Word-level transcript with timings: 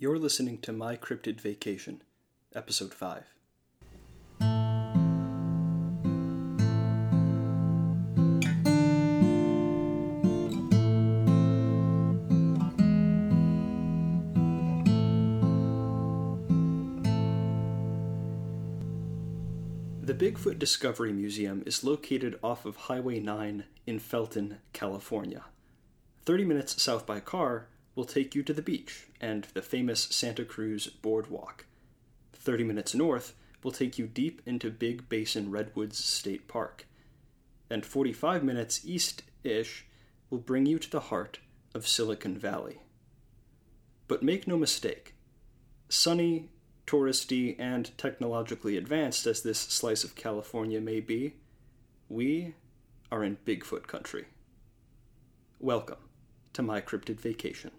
You're 0.00 0.16
listening 0.16 0.58
to 0.58 0.72
My 0.72 0.96
Cryptid 0.96 1.40
Vacation, 1.40 2.02
Episode 2.54 2.94
5. 2.94 3.24
The 20.00 20.14
Bigfoot 20.14 20.60
Discovery 20.60 21.12
Museum 21.12 21.64
is 21.66 21.82
located 21.82 22.38
off 22.40 22.64
of 22.64 22.76
Highway 22.76 23.18
9 23.18 23.64
in 23.88 23.98
Felton, 23.98 24.58
California. 24.72 25.46
30 26.24 26.44
minutes 26.44 26.80
south 26.80 27.04
by 27.04 27.18
car 27.18 27.66
will 27.98 28.04
take 28.04 28.32
you 28.32 28.44
to 28.44 28.52
the 28.52 28.62
beach 28.62 29.08
and 29.20 29.48
the 29.54 29.60
famous 29.60 30.02
Santa 30.02 30.44
Cruz 30.44 30.86
Boardwalk. 30.86 31.66
30 32.32 32.62
minutes 32.62 32.94
north 32.94 33.34
will 33.64 33.72
take 33.72 33.98
you 33.98 34.06
deep 34.06 34.40
into 34.46 34.70
Big 34.70 35.08
Basin 35.08 35.50
Redwoods 35.50 36.04
State 36.04 36.46
Park. 36.46 36.86
And 37.68 37.84
45 37.84 38.44
minutes 38.44 38.82
east 38.84 39.24
ish 39.42 39.84
will 40.30 40.38
bring 40.38 40.64
you 40.64 40.78
to 40.78 40.88
the 40.88 41.00
heart 41.00 41.40
of 41.74 41.88
Silicon 41.88 42.38
Valley. 42.38 42.82
But 44.06 44.22
make 44.22 44.46
no 44.46 44.56
mistake, 44.56 45.16
sunny, 45.88 46.50
touristy, 46.86 47.56
and 47.58 47.90
technologically 47.98 48.76
advanced 48.76 49.26
as 49.26 49.42
this 49.42 49.58
slice 49.58 50.04
of 50.04 50.14
California 50.14 50.80
may 50.80 51.00
be, 51.00 51.34
we 52.08 52.54
are 53.10 53.24
in 53.24 53.38
Bigfoot 53.44 53.88
country. 53.88 54.26
Welcome 55.58 55.98
to 56.52 56.62
my 56.62 56.80
cryptid 56.80 57.20
vacation. 57.20 57.72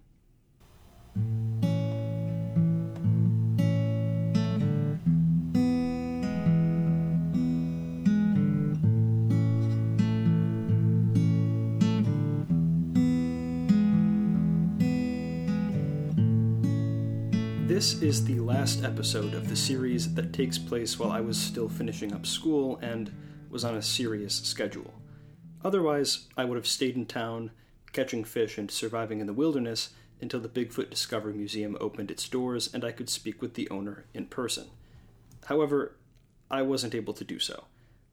This 17.80 18.02
is 18.02 18.26
the 18.26 18.42
last 18.42 18.84
episode 18.84 19.34
of 19.34 19.48
the 19.48 19.56
series 19.56 20.14
that 20.16 20.34
takes 20.34 20.58
place 20.58 21.00
while 21.00 21.14
I 21.14 21.22
was 21.22 21.40
still 21.40 21.70
finishing 21.70 22.14
up 22.14 22.26
school 22.26 22.78
and 22.82 23.10
was 23.50 23.64
on 23.64 23.78
a 23.78 23.82
serious 23.82 24.36
schedule. 24.36 24.94
Otherwise, 25.64 26.28
I 26.36 26.44
would 26.44 26.58
have 26.58 26.68
stayed 26.68 26.98
in 26.98 27.06
town, 27.06 27.52
catching 27.94 28.26
fish 28.26 28.58
and 28.58 28.70
surviving 28.70 29.22
in 29.22 29.28
the 29.28 29.34
wilderness 29.34 29.92
until 30.20 30.42
the 30.42 30.50
Bigfoot 30.50 30.90
Discovery 30.90 31.34
Museum 31.34 31.78
opened 31.80 32.12
its 32.12 32.28
doors 32.28 32.70
and 32.74 32.84
I 32.84 32.92
could 32.92 33.10
speak 33.10 33.42
with 33.42 33.54
the 33.54 33.70
owner 33.70 34.04
in 34.14 34.26
person. 34.26 34.68
However, 35.46 35.96
I 36.52 36.64
wasn't 36.64 36.96
able 36.96 37.14
to 37.14 37.24
do 37.24 37.40
so, 37.40 37.64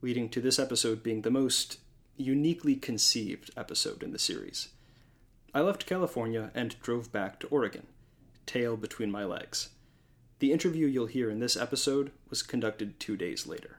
leading 0.01 0.29
to 0.29 0.41
this 0.41 0.61
episode 0.61 1.03
being 1.03 1.23
the 1.23 1.31
most 1.33 1.81
uniquely 2.17 2.77
conceived 2.77 3.51
episode 3.57 4.05
in 4.05 4.13
the 4.13 4.21
series. 4.21 4.69
I 5.53 5.61
left 5.63 5.87
California 5.87 6.53
and 6.55 6.81
drove 6.83 7.11
back 7.11 7.41
to 7.41 7.49
Oregon 7.49 7.89
tail 8.47 8.77
between 8.77 9.11
my 9.11 9.25
legs. 9.25 9.71
The 10.39 10.53
interview 10.53 10.87
you'll 10.87 11.07
hear 11.07 11.31
in 11.31 11.41
this 11.41 11.57
episode 11.57 12.13
was 12.29 12.43
conducted 12.43 13.01
two 13.01 13.17
days 13.17 13.47
later. 13.47 13.79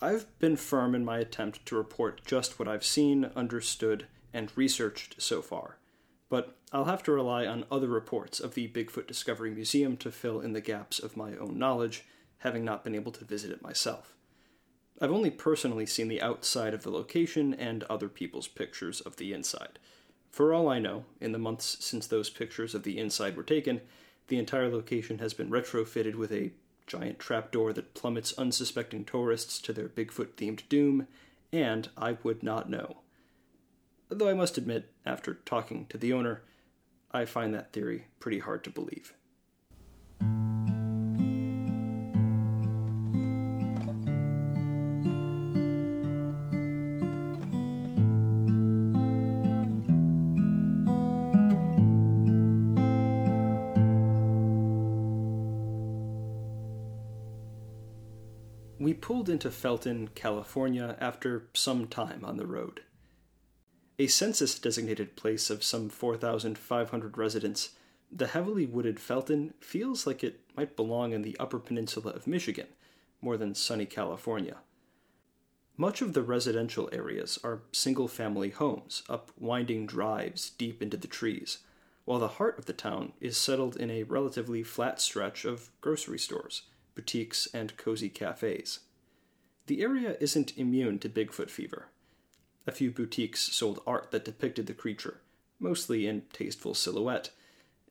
I've 0.00 0.26
been 0.38 0.56
firm 0.56 0.94
in 0.94 1.04
my 1.04 1.18
attempt 1.18 1.66
to 1.66 1.76
report 1.76 2.24
just 2.24 2.58
what 2.58 2.68
I've 2.68 2.84
seen, 2.84 3.30
understood, 3.34 4.06
and 4.32 4.52
researched 4.56 5.20
so 5.20 5.42
far, 5.42 5.78
but 6.28 6.56
I'll 6.72 6.84
have 6.84 7.02
to 7.04 7.12
rely 7.12 7.46
on 7.46 7.64
other 7.70 7.88
reports 7.88 8.40
of 8.40 8.54
the 8.54 8.68
Bigfoot 8.68 9.06
Discovery 9.06 9.50
Museum 9.50 9.96
to 9.98 10.12
fill 10.12 10.40
in 10.40 10.52
the 10.52 10.60
gaps 10.60 10.98
of 10.98 11.16
my 11.16 11.36
own 11.36 11.58
knowledge, 11.58 12.04
having 12.38 12.64
not 12.64 12.84
been 12.84 12.94
able 12.94 13.12
to 13.12 13.24
visit 13.24 13.50
it 13.50 13.62
myself. 13.62 14.14
I've 15.00 15.12
only 15.12 15.30
personally 15.30 15.86
seen 15.86 16.08
the 16.08 16.22
outside 16.22 16.74
of 16.74 16.82
the 16.82 16.90
location 16.90 17.54
and 17.54 17.84
other 17.84 18.08
people's 18.08 18.48
pictures 18.48 19.00
of 19.00 19.16
the 19.16 19.32
inside. 19.32 19.78
For 20.30 20.52
all 20.52 20.68
I 20.68 20.78
know, 20.78 21.04
in 21.20 21.32
the 21.32 21.38
months 21.38 21.78
since 21.80 22.06
those 22.06 22.30
pictures 22.30 22.74
of 22.74 22.82
the 22.82 22.98
inside 22.98 23.36
were 23.36 23.42
taken, 23.42 23.80
the 24.28 24.38
entire 24.38 24.68
location 24.68 25.18
has 25.18 25.34
been 25.34 25.50
retrofitted 25.50 26.14
with 26.14 26.30
a 26.32 26.52
giant 26.86 27.18
trapdoor 27.18 27.72
that 27.72 27.94
plummets 27.94 28.32
unsuspecting 28.38 29.04
tourists 29.04 29.60
to 29.60 29.72
their 29.72 29.88
Bigfoot 29.88 30.34
themed 30.36 30.68
doom, 30.68 31.06
and 31.52 31.88
I 31.96 32.18
would 32.22 32.42
not 32.42 32.70
know. 32.70 32.98
Though 34.08 34.28
I 34.28 34.34
must 34.34 34.58
admit, 34.58 34.90
after 35.04 35.34
talking 35.34 35.86
to 35.86 35.98
the 35.98 36.12
owner, 36.12 36.42
I 37.10 37.24
find 37.24 37.54
that 37.54 37.72
theory 37.72 38.06
pretty 38.20 38.38
hard 38.38 38.64
to 38.64 38.70
believe. 38.70 39.14
Into 59.38 59.52
Felton, 59.52 60.08
California 60.16 60.96
after 60.98 61.46
some 61.54 61.86
time 61.86 62.24
on 62.24 62.38
the 62.38 62.46
road. 62.48 62.80
A 63.96 64.08
census 64.08 64.58
designated 64.58 65.14
place 65.14 65.48
of 65.48 65.62
some 65.62 65.88
4,500 65.88 67.16
residents, 67.16 67.68
the 68.10 68.26
heavily 68.26 68.66
wooded 68.66 68.98
Felton 68.98 69.54
feels 69.60 70.08
like 70.08 70.24
it 70.24 70.40
might 70.56 70.74
belong 70.74 71.12
in 71.12 71.22
the 71.22 71.38
Upper 71.38 71.60
Peninsula 71.60 72.10
of 72.10 72.26
Michigan 72.26 72.66
more 73.22 73.36
than 73.36 73.54
sunny 73.54 73.86
California. 73.86 74.56
Much 75.76 76.02
of 76.02 76.14
the 76.14 76.22
residential 76.22 76.88
areas 76.90 77.38
are 77.44 77.62
single 77.70 78.08
family 78.08 78.50
homes 78.50 79.04
up 79.08 79.30
winding 79.38 79.86
drives 79.86 80.50
deep 80.50 80.82
into 80.82 80.96
the 80.96 81.06
trees, 81.06 81.58
while 82.04 82.18
the 82.18 82.26
heart 82.26 82.58
of 82.58 82.64
the 82.64 82.72
town 82.72 83.12
is 83.20 83.36
settled 83.36 83.76
in 83.76 83.88
a 83.88 84.02
relatively 84.02 84.64
flat 84.64 85.00
stretch 85.00 85.44
of 85.44 85.70
grocery 85.80 86.18
stores 86.18 86.62
boutiques, 86.98 87.46
and 87.54 87.76
cozy 87.76 88.08
cafes. 88.08 88.80
The 89.68 89.82
area 89.82 90.16
isn't 90.18 90.56
immune 90.56 90.98
to 91.00 91.10
Bigfoot 91.10 91.50
fever. 91.50 91.88
A 92.66 92.72
few 92.72 92.90
boutiques 92.90 93.54
sold 93.54 93.82
art 93.86 94.10
that 94.12 94.24
depicted 94.24 94.66
the 94.66 94.72
creature, 94.72 95.20
mostly 95.60 96.06
in 96.06 96.22
tasteful 96.32 96.72
silhouette, 96.72 97.30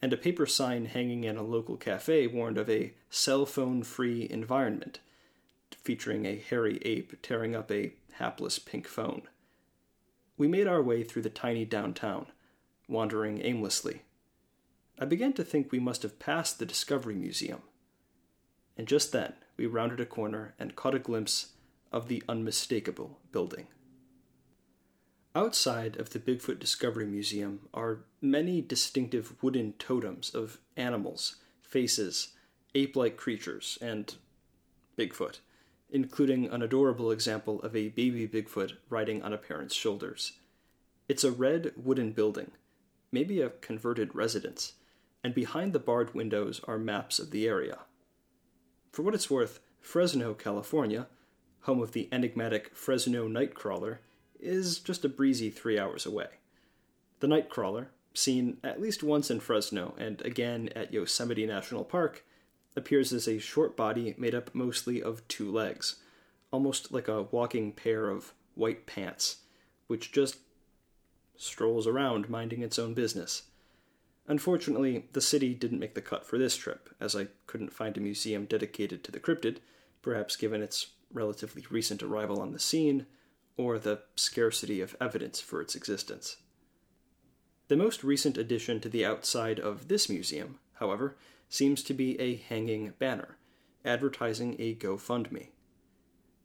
and 0.01 0.11
a 0.11 0.17
paper 0.17 0.47
sign 0.47 0.85
hanging 0.85 1.23
in 1.23 1.37
a 1.37 1.43
local 1.43 1.77
cafe 1.77 2.25
warned 2.25 2.57
of 2.57 2.67
a 2.67 2.95
cell 3.11 3.45
phone 3.45 3.83
free 3.83 4.27
environment, 4.27 4.99
featuring 5.83 6.25
a 6.25 6.39
hairy 6.39 6.79
ape 6.81 7.21
tearing 7.21 7.55
up 7.55 7.71
a 7.71 7.93
hapless 8.13 8.57
pink 8.57 8.87
phone. 8.87 9.21
We 10.35 10.47
made 10.47 10.65
our 10.65 10.81
way 10.81 11.03
through 11.03 11.21
the 11.21 11.29
tiny 11.29 11.63
downtown, 11.63 12.25
wandering 12.87 13.39
aimlessly. 13.43 14.01
I 14.97 15.05
began 15.05 15.33
to 15.33 15.43
think 15.43 15.71
we 15.71 15.79
must 15.79 16.01
have 16.01 16.17
passed 16.17 16.57
the 16.57 16.65
Discovery 16.65 17.13
Museum 17.13 17.61
and 18.77 18.87
just 18.87 19.11
then 19.11 19.33
we 19.57 19.65
rounded 19.65 19.99
a 19.99 20.05
corner 20.05 20.53
and 20.59 20.75
caught 20.75 20.95
a 20.95 20.99
glimpse 20.99 21.53
of 21.91 22.07
the 22.07 22.23
unmistakable 22.27 23.19
building. 23.31 23.67
Outside 25.35 25.97
of 25.97 26.09
the 26.09 26.19
Bigfoot 26.19 26.59
Discovery 26.59 27.05
Museum 27.05 27.67
are 27.73 27.99
many 28.21 28.61
distinctive 28.61 29.35
wooden 29.41 29.73
totems 29.73 30.33
of 30.33 30.57
animals, 30.75 31.35
faces, 31.61 32.29
ape 32.73 32.95
like 32.95 33.17
creatures, 33.17 33.77
and 33.81 34.15
Bigfoot, 34.97 35.39
including 35.91 36.47
an 36.47 36.61
adorable 36.61 37.11
example 37.11 37.61
of 37.61 37.75
a 37.75 37.89
baby 37.89 38.27
Bigfoot 38.27 38.77
riding 38.89 39.21
on 39.21 39.31
a 39.31 39.37
parent's 39.37 39.75
shoulders. 39.75 40.33
It's 41.07 41.23
a 41.23 41.31
red 41.31 41.71
wooden 41.77 42.13
building, 42.13 42.51
maybe 43.11 43.39
a 43.39 43.49
converted 43.49 44.15
residence, 44.15 44.73
and 45.23 45.33
behind 45.35 45.71
the 45.71 45.79
barred 45.79 46.13
windows 46.13 46.61
are 46.67 46.77
maps 46.77 47.19
of 47.19 47.31
the 47.31 47.47
area. 47.47 47.79
For 48.91 49.03
what 49.03 49.13
it's 49.13 49.29
worth, 49.29 49.59
Fresno, 49.79 50.33
California, 50.33 51.07
home 51.61 51.81
of 51.81 51.91
the 51.91 52.09
enigmatic 52.11 52.75
Fresno 52.75 53.27
Nightcrawler, 53.27 53.97
is 54.39 54.79
just 54.79 55.03
a 55.03 55.09
breezy 55.09 55.49
three 55.49 55.79
hours 55.79 56.05
away. 56.05 56.27
The 57.19 57.27
Nightcrawler, 57.27 57.87
seen 58.13 58.57
at 58.63 58.81
least 58.81 59.03
once 59.03 59.29
in 59.29 59.39
Fresno 59.39 59.93
and 59.97 60.21
again 60.21 60.69
at 60.75 60.93
Yosemite 60.93 61.45
National 61.45 61.83
Park, 61.83 62.23
appears 62.75 63.11
as 63.11 63.27
a 63.27 63.39
short 63.39 63.75
body 63.75 64.13
made 64.17 64.35
up 64.35 64.53
mostly 64.53 65.01
of 65.01 65.27
two 65.27 65.51
legs, 65.51 65.95
almost 66.51 66.91
like 66.91 67.07
a 67.07 67.23
walking 67.23 67.71
pair 67.71 68.09
of 68.09 68.33
white 68.55 68.85
pants, 68.85 69.37
which 69.87 70.11
just 70.11 70.37
strolls 71.35 71.87
around 71.87 72.29
minding 72.29 72.61
its 72.61 72.79
own 72.79 72.93
business. 72.93 73.43
Unfortunately, 74.27 75.05
the 75.13 75.21
city 75.21 75.53
didn't 75.53 75.79
make 75.79 75.95
the 75.95 76.01
cut 76.01 76.25
for 76.25 76.37
this 76.37 76.57
trip, 76.57 76.89
as 76.99 77.15
I 77.15 77.27
couldn't 77.45 77.73
find 77.73 77.95
a 77.97 78.01
museum 78.01 78.45
dedicated 78.45 79.03
to 79.03 79.11
the 79.11 79.19
cryptid, 79.19 79.57
perhaps 80.01 80.35
given 80.35 80.61
its 80.61 80.87
relatively 81.11 81.65
recent 81.69 82.03
arrival 82.03 82.41
on 82.41 82.51
the 82.51 82.59
scene, 82.59 83.05
or 83.55 83.79
the 83.79 84.01
scarcity 84.15 84.81
of 84.81 84.95
evidence 85.01 85.39
for 85.39 85.61
its 85.61 85.75
existence. 85.75 86.37
The 87.67 87.77
most 87.77 88.03
recent 88.03 88.37
addition 88.37 88.79
to 88.81 88.89
the 88.89 89.05
outside 89.05 89.59
of 89.59 89.87
this 89.87 90.09
museum, 90.09 90.59
however, 90.75 91.17
seems 91.49 91.83
to 91.83 91.93
be 91.93 92.19
a 92.19 92.35
hanging 92.35 92.93
banner 92.99 93.37
advertising 93.83 94.55
a 94.59 94.75
GoFundMe. 94.75 95.47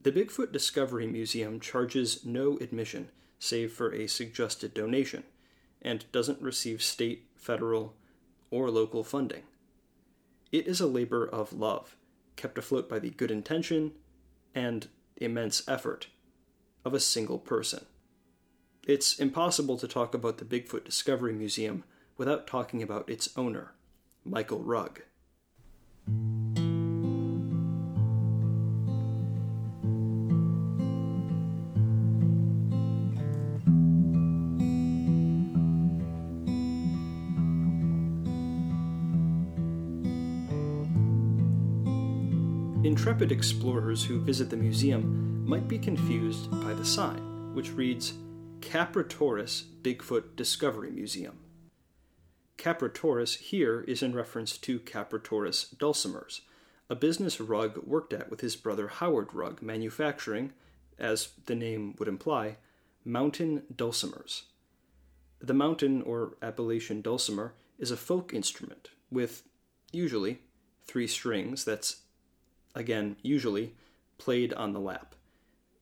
The 0.00 0.12
Bigfoot 0.12 0.52
Discovery 0.52 1.06
Museum 1.06 1.60
charges 1.60 2.24
no 2.24 2.56
admission 2.58 3.10
save 3.38 3.72
for 3.72 3.92
a 3.92 4.06
suggested 4.06 4.72
donation 4.72 5.24
and 5.80 6.04
doesn't 6.12 6.40
receive 6.40 6.82
state, 6.82 7.26
federal, 7.34 7.94
or 8.50 8.70
local 8.70 9.02
funding. 9.02 9.42
It 10.52 10.66
is 10.66 10.80
a 10.80 10.86
labor 10.86 11.26
of 11.26 11.52
love, 11.52 11.96
kept 12.36 12.58
afloat 12.58 12.88
by 12.88 12.98
the 12.98 13.10
good 13.10 13.30
intention 13.30 13.92
and 14.54 14.88
immense 15.16 15.66
effort 15.68 16.08
of 16.84 16.94
a 16.94 17.00
single 17.00 17.38
person. 17.38 17.86
It's 18.86 19.18
impossible 19.18 19.78
to 19.78 19.86
talk 19.86 20.14
about 20.14 20.38
the 20.38 20.44
Bigfoot 20.44 20.84
Discovery 20.84 21.32
Museum 21.32 21.84
without 22.16 22.46
talking 22.46 22.82
about 22.82 23.08
its 23.08 23.28
owner, 23.36 23.74
Michael 24.24 24.60
Rugg. 24.60 25.02
Intrepid 42.92 43.32
explorers 43.32 44.04
who 44.04 44.20
visit 44.20 44.50
the 44.50 44.56
museum 44.58 45.46
might 45.46 45.66
be 45.66 45.78
confused 45.78 46.50
by 46.50 46.74
the 46.74 46.84
sign, 46.84 47.54
which 47.54 47.72
reads 47.72 48.12
Capritaurus 48.60 49.62
Bigfoot 49.80 50.36
Discovery 50.36 50.90
Museum. 50.90 51.38
Capritaurus 52.58 53.38
here 53.38 53.80
is 53.88 54.02
in 54.02 54.14
reference 54.14 54.58
to 54.58 54.78
Capritaurus 54.78 55.74
dulcimers, 55.74 56.42
a 56.90 56.94
business 56.94 57.40
Rugg 57.40 57.78
worked 57.78 58.12
at 58.12 58.28
with 58.28 58.42
his 58.42 58.56
brother 58.56 58.88
Howard 58.88 59.32
Rugg, 59.32 59.62
manufacturing, 59.62 60.52
as 60.98 61.30
the 61.46 61.54
name 61.54 61.94
would 61.98 62.08
imply, 62.08 62.58
mountain 63.06 63.62
dulcimers. 63.74 64.42
The 65.40 65.54
mountain 65.54 66.02
or 66.02 66.36
Appalachian 66.42 67.00
dulcimer 67.00 67.54
is 67.78 67.90
a 67.90 67.96
folk 67.96 68.34
instrument 68.34 68.90
with, 69.10 69.44
usually, 69.92 70.40
three 70.84 71.06
strings 71.06 71.64
that's, 71.64 72.01
again, 72.74 73.16
usually, 73.22 73.74
played 74.18 74.52
on 74.54 74.72
the 74.72 74.80
lap. 74.80 75.14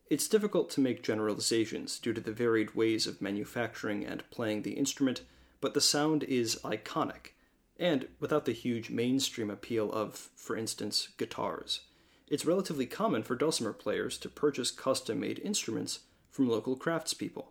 It's 0.08 0.28
difficult 0.28 0.70
to 0.70 0.80
make 0.80 1.02
generalizations 1.02 1.98
due 1.98 2.12
to 2.12 2.20
the 2.20 2.32
varied 2.32 2.74
ways 2.74 3.06
of 3.06 3.22
manufacturing 3.22 4.04
and 4.04 4.28
playing 4.30 4.62
the 4.62 4.72
instrument 4.72 5.22
but 5.60 5.74
the 5.74 5.80
sound 5.80 6.24
is 6.24 6.58
iconic, 6.64 7.32
and 7.78 8.08
without 8.18 8.44
the 8.44 8.52
huge 8.52 8.90
mainstream 8.90 9.50
appeal 9.50 9.92
of, 9.92 10.30
for 10.36 10.56
instance, 10.56 11.08
guitars. 11.16 11.80
It's 12.28 12.46
relatively 12.46 12.86
common 12.86 13.22
for 13.22 13.34
dulcimer 13.34 13.72
players 13.72 14.16
to 14.18 14.28
purchase 14.28 14.70
custom 14.70 15.20
made 15.20 15.40
instruments 15.40 16.00
from 16.30 16.48
local 16.48 16.76
craftspeople, 16.76 17.48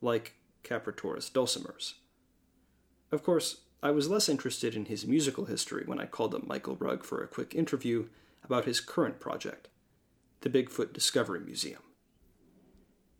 like 0.00 0.34
Capritaurus 0.64 1.30
dulcimers. 1.30 1.94
Of 3.10 3.22
course, 3.22 3.58
I 3.82 3.90
was 3.90 4.08
less 4.08 4.28
interested 4.28 4.74
in 4.74 4.86
his 4.86 5.06
musical 5.06 5.44
history 5.44 5.84
when 5.84 6.00
I 6.00 6.06
called 6.06 6.34
up 6.34 6.46
Michael 6.46 6.76
Rugg 6.76 7.04
for 7.04 7.22
a 7.22 7.28
quick 7.28 7.54
interview 7.54 8.08
about 8.44 8.64
his 8.64 8.80
current 8.80 9.20
project, 9.20 9.68
the 10.40 10.50
Bigfoot 10.50 10.92
Discovery 10.92 11.40
Museum. 11.40 11.82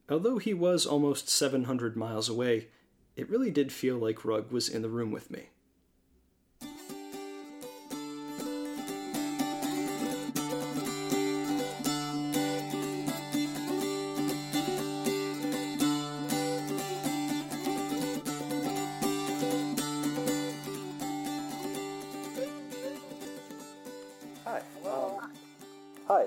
Although 0.09 0.39
he 0.39 0.53
was 0.53 0.85
almost 0.85 1.29
700 1.29 1.97
miles 1.97 2.29
away, 2.29 2.69
it 3.17 3.31
really 3.31 3.51
did 3.51 3.73
feel 3.73 3.97
like 3.97 4.25
Rugg 4.25 4.51
was 4.51 4.69
in 4.69 4.83
the 4.83 4.89
room 4.89 5.11
with 5.11 5.31
me. 5.31 5.49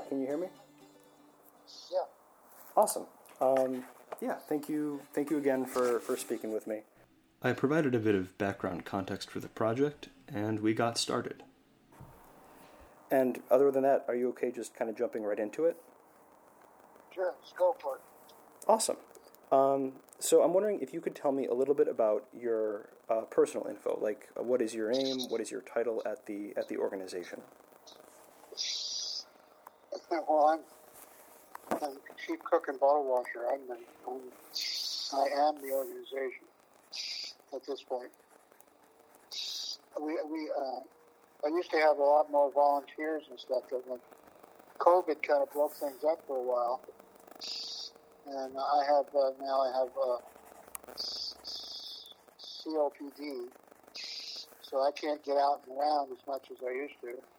Hi, 0.06 0.10
can 0.10 0.22
you 0.22 0.28
hear 0.28 0.38
me? 0.38 0.48
Yeah. 1.92 2.00
Awesome. 2.75 3.06
Um, 3.42 3.84
yeah, 4.22 4.36
thank 4.48 4.69
you. 4.69 5.02
Thank 5.13 5.30
you 5.30 5.38
again 5.38 5.66
for, 5.66 6.00
for 6.00 6.18
speaking 6.18 6.52
with 6.54 6.68
me. 6.68 6.81
I 7.42 7.54
provided 7.54 7.94
a 7.94 8.00
bit 8.00 8.16
of 8.16 8.38
background 8.38 8.86
context 8.86 9.30
for 9.30 9.40
the 9.40 9.48
project, 9.48 10.10
and 10.28 10.62
we 10.62 10.74
got 10.74 10.98
started. 10.98 11.44
And 13.12 13.42
other 13.52 13.72
than 13.72 13.84
that, 13.84 14.06
are 14.07 14.16
you 14.16 14.30
okay 14.30 14.52
just 14.52 14.75
kind 14.75 14.90
of 14.90 14.98
jumping 14.98 15.24
right 15.24 15.40
into 15.40 15.66
it? 15.66 15.78
Sure. 17.13 17.34
Let's 17.40 17.54
go 17.54 17.75
for 17.80 17.96
it. 17.96 18.02
Awesome. 18.68 18.98
Um, 19.52 19.94
so 20.19 20.42
I'm 20.42 20.54
wondering 20.54 20.80
if 20.81 20.94
you 20.94 21.02
could 21.02 21.16
tell 21.16 21.31
me 21.31 21.46
a 21.46 21.54
little 21.54 21.75
bit 21.75 21.88
about 21.88 22.25
your 22.34 22.90
uh, 23.10 23.22
personal 23.22 23.68
info, 23.68 24.00
like 24.02 24.28
uh, 24.38 24.42
what 24.42 24.62
is 24.62 24.74
your 24.74 24.92
aim, 24.92 25.19
what 25.30 25.40
is 25.40 25.52
your 25.52 25.62
title 25.62 26.02
at 26.06 26.25
the 26.25 26.54
at 26.57 26.68
the 26.68 26.78
organization? 26.78 27.42
Well, 30.27 30.59
I'm, 31.71 31.77
I'm 31.81 31.97
chief 32.25 32.39
cook 32.44 32.67
and 32.69 32.79
bottle 32.79 33.06
washer. 33.06 33.45
I'm 33.51 33.59
the, 33.67 33.75
I'm, 34.07 34.21
I 35.13 35.47
am 35.47 35.62
the 35.62 35.73
organization 35.73 36.47
at 37.53 37.65
this 37.67 37.83
point. 37.83 38.12
We, 40.01 40.17
we, 40.31 40.50
uh, 40.57 40.79
I 41.45 41.50
used 41.50 41.69
to 41.71 41.77
have 41.77 41.97
a 41.97 42.03
lot 42.03 42.31
more 42.31 42.51
volunteers 42.51 43.23
and 43.29 43.39
stuff, 43.39 43.63
but 43.69 43.88
when 43.88 44.00
COVID 44.79 45.21
kind 45.21 45.41
of 45.44 45.51
broke 45.51 45.75
things 45.75 46.03
up 46.09 46.19
for 46.27 46.38
a 46.38 46.44
while, 46.44 46.81
and 48.27 48.57
I 48.57 48.83
have 48.85 49.06
uh, 49.15 49.31
now 49.41 49.61
I 49.61 49.71
have 49.77 49.89
uh, 50.01 50.18
COPD, 52.65 53.50
so 54.61 54.81
I 54.81 54.91
can't 54.91 55.23
get 55.23 55.38
out 55.38 55.61
and 55.68 55.77
around 55.77 56.11
as 56.11 56.25
much 56.27 56.47
as 56.51 56.57
I 56.65 56.71
used 56.71 56.95
to. 57.01 57.34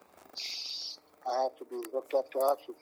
I 1.29 1.43
have 1.43 1.55
to 1.57 1.65
be 1.65 1.83
hooked 1.91 2.13
up 2.13 2.31
to 2.31 2.39
oxygen. 2.39 2.75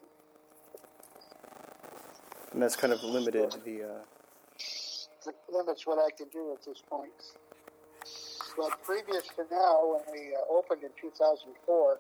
And 2.54 2.62
that's 2.62 2.76
kind 2.76 2.94
of 2.94 3.04
limited 3.04 3.52
the. 3.66 3.84
Uh, 3.84 5.28
It 5.28 5.36
limits 5.52 5.88
what 5.88 5.98
I 5.98 6.12
can 6.16 6.28
do 6.30 6.54
at 6.54 6.64
this 6.64 6.82
point. 6.88 7.12
But 8.56 8.82
previous 8.84 9.28
to 9.36 9.44
now, 9.52 9.98
when 9.98 10.04
we 10.14 10.34
uh, 10.36 10.54
opened 10.54 10.84
in 10.84 10.92
2004, 11.02 12.00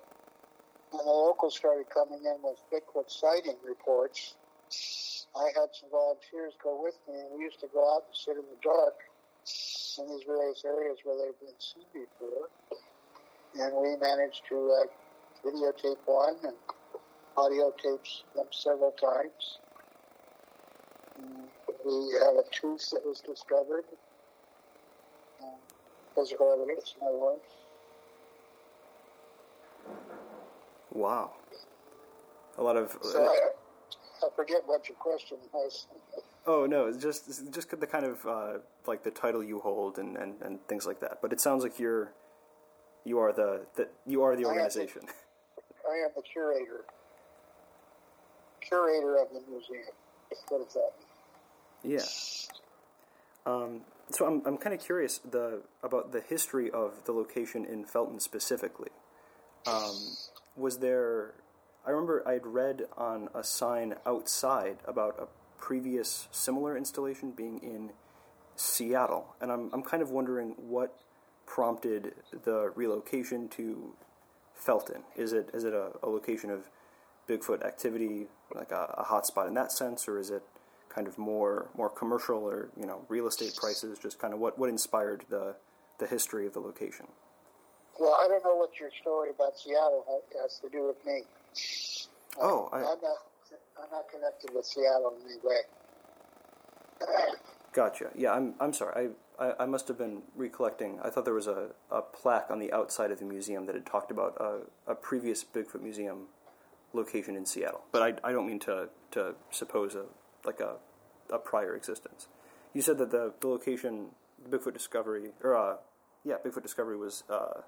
and 0.91 1.00
the 1.00 1.03
locals 1.03 1.55
started 1.58 1.89
coming 1.89 2.22
in 2.24 2.38
with 2.43 2.62
Bigfoot 2.72 3.10
sighting 3.12 3.58
reports, 3.67 4.36
I 5.36 5.48
had 5.58 5.74
some 5.74 5.89
volunteers 5.91 6.53
go 6.63 6.79
with 6.81 6.96
me, 7.10 7.20
and 7.20 7.38
we 7.38 7.43
used 7.43 7.60
to 7.60 7.67
go 7.74 7.84
out 7.96 8.05
and 8.08 8.15
sit 8.15 8.38
in 8.38 8.46
the 8.48 8.60
dark 8.63 8.96
in 10.00 10.08
these 10.08 10.24
various 10.25 10.63
areas 10.63 10.98
where 11.03 11.17
they've 11.17 11.39
been 11.39 11.60
seen 11.60 11.84
before. 11.91 12.48
And 13.60 13.75
we 13.75 13.96
managed 14.00 14.43
to 14.50 14.72
uh, 14.72 14.88
videotape 15.46 15.98
one 16.06 16.36
and 16.44 16.56
audio 17.38 17.72
tapes 17.84 18.24
them 18.36 18.46
several 18.52 18.92
times. 18.92 19.60
Mm, 21.22 21.46
We 21.86 22.14
have 22.20 22.36
a 22.36 22.44
tooth 22.52 22.90
that 22.92 23.06
was 23.06 23.22
discovered. 23.22 23.84
Um, 25.42 25.50
physical 26.16 26.52
evidence, 26.54 26.96
in 27.00 27.08
other 27.08 27.18
words. 27.18 27.42
wow. 30.92 31.32
A 32.58 32.64
lot 32.64 32.78
of. 32.78 32.98
So 33.02 33.22
I, 33.24 34.25
I 34.25 34.30
forget 34.36 34.62
what 34.66 34.88
your 34.90 34.98
question 34.98 35.38
was. 35.54 35.88
Oh 36.48 36.68
no, 36.68 36.92
just 36.96 37.52
just 37.52 37.72
the 37.80 37.88
kind 37.88 38.06
of 38.06 38.24
uh, 38.28 38.60
like 38.86 39.02
the 39.04 39.10
title 39.10 39.44
you 39.44 39.60
hold 39.62 39.98
and, 39.98 40.16
and, 40.16 40.40
and 40.44 40.60
things 40.68 40.86
like 40.86 41.00
that. 41.00 41.18
But 41.20 41.34
it 41.34 41.42
sounds 41.42 41.64
like 41.64 41.80
you're 41.80 42.14
you 43.04 43.18
are 43.18 43.34
the, 43.34 43.66
the 43.75 43.88
you 44.06 44.22
are 44.22 44.36
the- 44.36 44.46
organization. 44.46 45.02
I 45.89 46.06
am 46.06 46.10
the 46.15 46.22
curator. 46.22 46.86
Curator 48.62 49.18
of 49.18 49.27
the 49.30 49.42
museum. 49.50 49.84
What 50.50 50.68
is 50.68 50.74
that? 50.74 50.92
Yeah. 51.84 52.01
Um, 53.46 53.82
so 54.10 54.25
I'm 54.25 54.42
I'm 54.46 54.58
kind 54.58 54.74
of 54.74 54.82
curious 54.82 55.20
the 55.20 55.62
about 55.84 56.12
the 56.12 56.22
history 56.22 56.72
of 56.72 57.06
the 57.06 57.12
location 57.12 57.65
in 57.65 57.86
Felton 57.86 58.20
specifically. 58.20 58.89
Um, 59.68 59.96
was 60.56 60.80
there? 60.80 61.34
I 61.86 61.92
remember 61.92 62.27
I'd 62.27 62.46
read 62.46 62.84
on 62.98 63.30
a 63.36 63.44
sign 63.44 63.96
outside 64.06 64.77
about 64.88 65.20
a 65.20 65.27
previous 65.62 66.27
similar 66.32 66.75
installation 66.75 67.32
being 67.32 67.60
in 67.60 67.92
Seattle, 68.56 69.36
and 69.39 69.51
I'm 69.51 69.70
I'm 69.74 69.84
kind 69.84 70.01
of 70.01 70.10
wondering 70.10 70.56
what 70.58 70.98
prompted 71.46 72.13
the 72.44 72.72
relocation 72.75 73.48
to 73.50 73.94
Felton. 74.55 75.03
Is 75.15 75.33
it 75.33 75.50
is 75.53 75.63
it 75.63 75.74
a, 75.74 75.91
a 76.03 76.09
location 76.09 76.50
of 76.50 76.69
Bigfoot 77.27 77.65
activity, 77.65 78.27
like 78.53 78.71
a, 78.71 78.95
a 78.97 79.03
hotspot 79.03 79.47
in 79.47 79.53
that 79.55 79.71
sense, 79.71 80.07
or 80.07 80.19
is 80.19 80.29
it 80.29 80.43
kind 80.89 81.07
of 81.07 81.17
more 81.17 81.67
more 81.75 81.89
commercial 81.89 82.38
or 82.38 82.69
you 82.79 82.85
know 82.85 83.01
real 83.09 83.27
estate 83.27 83.55
prices? 83.55 84.00
Just 84.00 84.19
kind 84.19 84.33
of 84.33 84.39
what 84.39 84.57
what 84.57 84.69
inspired 84.69 85.25
the 85.29 85.55
the 86.00 86.07
history 86.07 86.45
of 86.45 86.53
the 86.53 86.59
location. 86.59 87.07
Well, 88.00 88.17
I 88.21 88.27
don't 88.27 88.43
know 88.43 88.55
what 88.55 88.71
your 88.79 88.89
story 89.01 89.29
about 89.29 89.57
Seattle 89.57 90.03
has 90.41 90.59
to 90.59 90.69
do 90.69 90.85
with 90.88 91.05
me. 91.05 91.24
Oh, 92.41 92.69
I, 92.74 92.79
am 92.79 92.83
not. 92.83 93.17
I'm 93.81 93.89
not 93.91 94.09
connected 94.12 94.51
with 94.53 94.65
Seattle 94.65 95.13
in 95.17 95.31
any 95.31 95.39
way. 95.41 95.62
Gotcha. 97.74 98.09
Yeah, 98.15 98.33
I'm. 98.33 98.53
I'm 98.59 98.74
sorry. 98.74 99.09
I, 99.39 99.54
I, 99.60 99.65
must 99.65 99.88
have 99.88 99.98
been 99.98 100.22
recollecting. 100.36 101.00
I 101.04 101.10
thought 101.10 101.25
there 101.25 101.34
was 101.34 101.48
a, 101.48 101.70
a 101.92 102.01
plaque 102.01 102.48
on 102.50 102.60
the 102.60 102.72
outside 102.72 103.12
of 103.12 103.20
the 103.20 103.25
museum 103.25 103.65
that 103.65 103.75
had 103.75 103.86
talked 103.86 104.12
about 104.12 104.38
a, 104.39 104.92
a 104.92 104.96
previous 104.96 105.44
Bigfoot 105.44 105.82
museum 105.82 106.27
location 106.94 107.36
in 107.36 107.46
Seattle. 107.46 107.82
But 107.92 108.01
I, 108.01 108.30
I 108.30 108.32
don't 108.32 108.48
mean 108.48 108.60
to 108.60 108.89
to 109.12 109.36
suppose 109.51 109.96
a 109.96 110.06
like 110.46 110.60
a 110.60 110.75
a 111.32 111.38
prior 111.38 111.75
existence. 111.75 112.27
You 112.74 112.82
said 112.82 112.98
that 112.98 113.12
the, 113.12 113.34
the 113.39 113.48
location, 113.48 114.08
Bigfoot 114.50 114.74
Discovery, 114.74 115.32
or 115.44 115.56
uh, 115.56 115.77
yeah, 116.24 116.36
Bigfoot 116.44 116.63
Discovery 116.63 116.98
was 116.98 117.24
uh, 117.30 117.62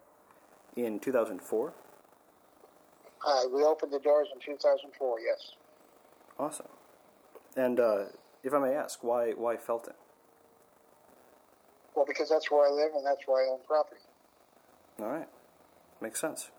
in 0.75 0.99
2004. 0.99 1.73
Uh, 3.25 3.41
we 3.53 3.63
opened 3.63 3.91
the 3.91 3.99
doors 3.99 4.27
in 4.33 4.39
2004. 4.39 5.19
Yes. 5.19 5.53
Awesome. 6.39 6.67
And 7.55 7.79
uh, 7.79 8.05
if 8.43 8.53
I 8.53 8.59
may 8.59 8.73
ask, 8.75 9.03
why 9.03 9.31
why 9.31 9.57
Felton? 9.57 9.93
Well, 11.97 12.05
because 12.05 12.29
that's 12.29 12.51
where 12.51 12.61
I 12.61 12.69
live 12.69 12.93
and 12.93 13.03
that's 13.03 13.25
where 13.25 13.41
I 13.41 13.49
own 13.49 13.57
property. 13.65 14.05
All 15.01 15.09
right, 15.09 15.27
makes 15.99 16.21
sense. 16.21 16.51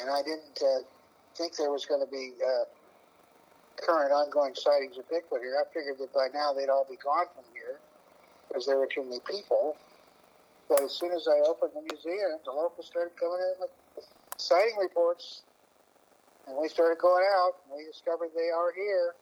And 0.00 0.08
I 0.08 0.24
didn't 0.24 0.56
uh, 0.56 0.88
think 1.36 1.54
there 1.60 1.70
was 1.70 1.84
going 1.84 2.00
to 2.00 2.10
be 2.10 2.32
uh, 2.40 2.64
current 3.76 4.10
ongoing 4.10 4.54
sightings 4.56 4.96
of 4.96 5.04
Bigfoot 5.12 5.44
here. 5.44 5.60
I 5.60 5.68
figured 5.68 6.00
that 6.00 6.14
by 6.14 6.32
now 6.32 6.56
they'd 6.56 6.72
all 6.72 6.86
be 6.88 6.96
gone 6.96 7.28
from 7.36 7.44
here 7.52 7.76
because 8.48 8.64
there 8.64 8.78
were 8.78 8.88
too 8.88 9.04
many 9.04 9.20
people. 9.28 9.76
But 10.70 10.80
as 10.80 10.96
soon 10.96 11.12
as 11.12 11.28
I 11.28 11.44
opened 11.44 11.72
the 11.76 11.84
museum, 11.84 12.40
the 12.48 12.52
locals 12.52 12.86
started 12.86 13.12
coming 13.20 13.44
in 13.44 13.68
with 13.68 14.08
sighting 14.38 14.80
reports. 14.80 15.42
And 16.48 16.56
we 16.56 16.68
started 16.68 16.96
going 16.96 17.24
out, 17.36 17.60
and 17.68 17.76
we 17.76 17.84
discovered 17.84 18.32
they 18.32 18.48
are 18.48 18.72
here. 18.72 19.12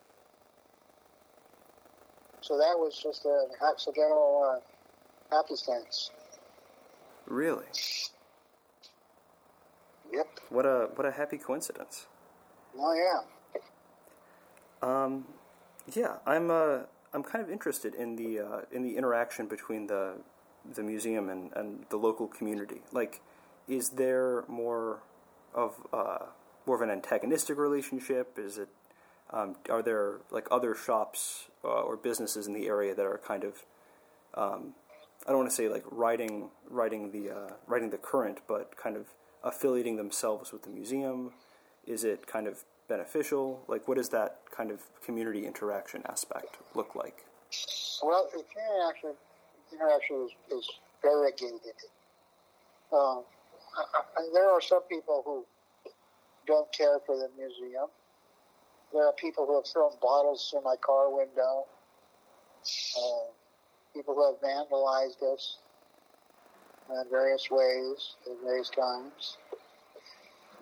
So 2.43 2.55
that 2.59 2.79
was 2.79 2.95
just 3.03 3.25
an 3.25 3.51
accidental 3.59 4.47
uh, 4.47 4.72
happenstance. 5.33 6.11
Really? 7.27 7.65
Yep. 10.13 10.27
What 10.51 10.67
a 10.67 10.91
what 10.95 11.07
a 11.07 11.13
happy 11.13 11.39
coincidence. 11.39 12.07
Oh 12.79 12.95
yeah. 12.95 13.21
Um, 14.83 15.25
yeah, 15.95 16.17
I'm 16.27 16.51
uh, 16.51 16.81
I'm 17.15 17.23
kind 17.23 17.45
of 17.45 17.51
interested 17.51 17.95
in 17.95 18.17
the 18.17 18.41
uh, 18.41 18.61
in 18.71 18.83
the 18.83 18.97
interaction 18.97 19.47
between 19.47 19.87
the 19.87 20.15
the 20.75 20.83
museum 20.83 21.29
and, 21.29 21.53
and 21.55 21.87
the 21.91 21.97
local 21.97 22.27
community. 22.27 22.83
Like, 22.93 23.21
is 23.69 23.91
there 23.91 24.45
more 24.49 25.03
of 25.55 25.75
uh, 25.93 26.27
more 26.67 26.77
of 26.77 26.83
an 26.83 26.91
antagonistic 26.91 27.57
relationship? 27.57 28.39
Is 28.39 28.59
it 28.59 28.69
um, 29.31 29.57
are 29.71 29.83
there 29.83 30.19
like 30.31 30.47
other 30.51 30.75
shops 30.75 31.47
uh, 31.65 31.69
or 31.69 31.97
businesses 31.97 32.47
in 32.47 32.53
the 32.53 32.67
area 32.67 32.95
that 32.95 33.07
are 33.07 33.21
kind 33.25 33.45
of 33.45 33.65
um, 34.35 34.75
I 35.27 35.31
don't 35.31 35.39
want 35.39 35.51
to 35.51 35.57
say 35.57 35.69
like 35.69 35.85
riding 35.91 36.51
riding 36.69 37.13
the 37.13 37.31
uh, 37.31 37.53
riding 37.67 37.91
the 37.91 37.99
current, 37.99 38.41
but 38.47 38.77
kind 38.77 38.97
of 38.97 39.07
affiliating 39.43 39.97
themselves 39.97 40.53
with 40.53 40.63
the 40.63 40.71
museum? 40.71 41.33
Is 41.87 42.05
it 42.05 42.27
kind 42.27 42.47
of 42.47 42.65
beneficial? 42.89 43.65
Like, 43.69 43.89
what 43.89 43.97
does 43.97 44.11
that 44.11 44.39
kind 44.55 44.71
of 44.71 44.83
community 45.05 45.47
interaction 45.47 46.03
aspect 46.07 46.59
look 46.75 46.95
like? 46.95 47.25
Well, 48.03 48.29
the 48.33 48.39
interaction, 48.39 49.15
interaction 49.73 50.29
is, 50.51 50.59
is 50.59 50.71
variegated. 51.03 51.79
Um, 52.93 53.25
there 54.33 54.51
are 54.51 54.61
some 54.61 54.83
people 54.83 55.23
who 55.25 55.45
don't 56.47 56.71
care 56.73 56.99
for 57.07 57.17
the 57.17 57.29
museum. 57.37 57.87
There 58.93 59.07
are 59.07 59.13
people 59.15 59.47
who 59.47 59.57
have 59.57 59.67
thrown 59.67 59.93
bottles 60.01 60.49
through 60.51 60.63
my 60.63 60.77
car 60.77 61.15
window. 61.15 61.65
Uh, 62.97 63.33
people 63.95 64.15
who 64.15 64.25
have 64.27 64.41
vandalized 64.41 65.23
us 65.23 65.59
in 66.91 67.05
various 67.11 67.49
ways 67.51 68.17
at 68.27 68.37
various 68.45 68.71
times. 68.71 69.37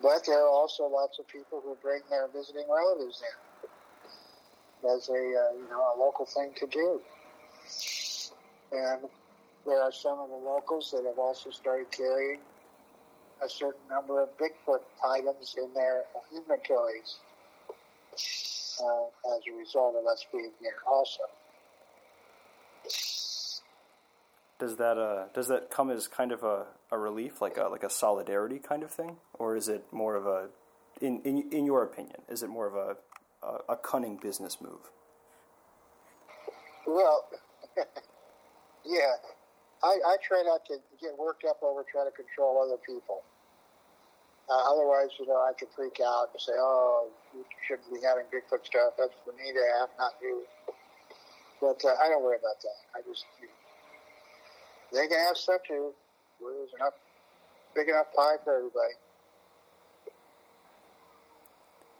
But 0.01 0.25
there 0.25 0.43
are 0.43 0.49
also 0.49 0.87
lots 0.87 1.19
of 1.19 1.27
people 1.27 1.61
who 1.63 1.77
bring 1.81 2.01
their 2.09 2.27
visiting 2.33 2.65
relatives 2.69 3.21
in 3.21 4.89
as 4.89 5.09
a 5.09 5.13
uh, 5.13 5.53
you 5.55 5.67
know 5.69 5.93
a 5.95 5.99
local 5.99 6.25
thing 6.25 6.51
to 6.57 6.67
do. 6.67 6.99
And 8.71 9.01
there 9.65 9.81
are 9.81 9.91
some 9.91 10.19
of 10.19 10.29
the 10.29 10.35
locals 10.35 10.91
that 10.91 11.05
have 11.05 11.19
also 11.19 11.51
started 11.51 11.91
carrying 11.91 12.39
a 13.43 13.49
certain 13.49 13.81
number 13.89 14.21
of 14.21 14.29
Bigfoot 14.37 14.81
items 15.05 15.55
in 15.57 15.73
their 15.73 16.03
inventories 16.35 17.17
uh, 18.83 19.35
as 19.35 19.41
a 19.51 19.57
result 19.57 19.95
of 19.95 20.05
us 20.05 20.25
being 20.31 20.51
here 20.59 20.77
also. 20.87 21.21
Does 24.59 24.77
that 24.77 24.97
uh, 24.97 25.25
does 25.33 25.47
that 25.47 25.71
come 25.71 25.89
as 25.89 26.07
kind 26.07 26.31
of 26.31 26.43
a, 26.43 26.65
a 26.91 26.97
relief, 26.97 27.41
like 27.41 27.57
a 27.57 27.63
like 27.63 27.83
a 27.83 27.89
solidarity 27.89 28.59
kind 28.59 28.83
of 28.83 28.91
thing, 28.91 29.17
or 29.33 29.55
is 29.55 29.67
it 29.67 29.85
more 29.91 30.15
of 30.15 30.27
a, 30.27 30.49
in 31.03 31.19
in, 31.23 31.49
in 31.51 31.65
your 31.65 31.83
opinion, 31.83 32.21
is 32.29 32.43
it 32.43 32.47
more 32.49 32.67
of 32.67 32.75
a 32.75 32.97
a, 33.41 33.73
a 33.73 33.75
cunning 33.75 34.17
business 34.17 34.61
move? 34.61 34.91
Well, 36.85 37.27
yeah, 38.85 39.17
I, 39.83 39.97
I 40.05 40.17
try 40.21 40.43
not 40.45 40.65
to 40.65 40.77
get 41.01 41.17
worked 41.17 41.43
up 41.49 41.63
over 41.63 41.83
trying 41.91 42.05
to 42.05 42.15
control 42.15 42.61
other 42.61 42.77
people. 42.85 43.23
Uh, 44.49 44.73
otherwise, 44.73 45.09
you 45.19 45.25
know, 45.25 45.41
I 45.41 45.53
could 45.57 45.69
freak 45.75 45.97
out 46.05 46.29
and 46.33 46.41
say, 46.41 46.53
"Oh, 46.57 47.09
you 47.33 47.45
shouldn't 47.67 47.89
be 47.93 48.05
having 48.05 48.25
Bigfoot 48.29 48.65
stuff. 48.65 48.93
That's 48.97 49.13
for 49.25 49.33
me 49.33 49.53
to 49.53 49.63
have, 49.79 49.89
not 49.97 50.13
you." 50.21 50.43
But 51.61 51.79
uh, 51.85 51.93
I 52.03 52.09
don't 52.09 52.23
worry 52.23 52.37
about 52.37 52.59
that. 52.61 52.97
I 52.97 53.07
just 53.07 53.25
you 53.39 53.47
they 54.91 55.07
can 55.07 55.19
have 55.19 55.37
stuff 55.37 55.61
too. 55.67 55.91
There's 56.41 56.73
enough, 56.75 56.93
big 57.75 57.87
enough 57.87 58.07
pie 58.15 58.35
for 58.43 58.57
everybody. 58.57 58.93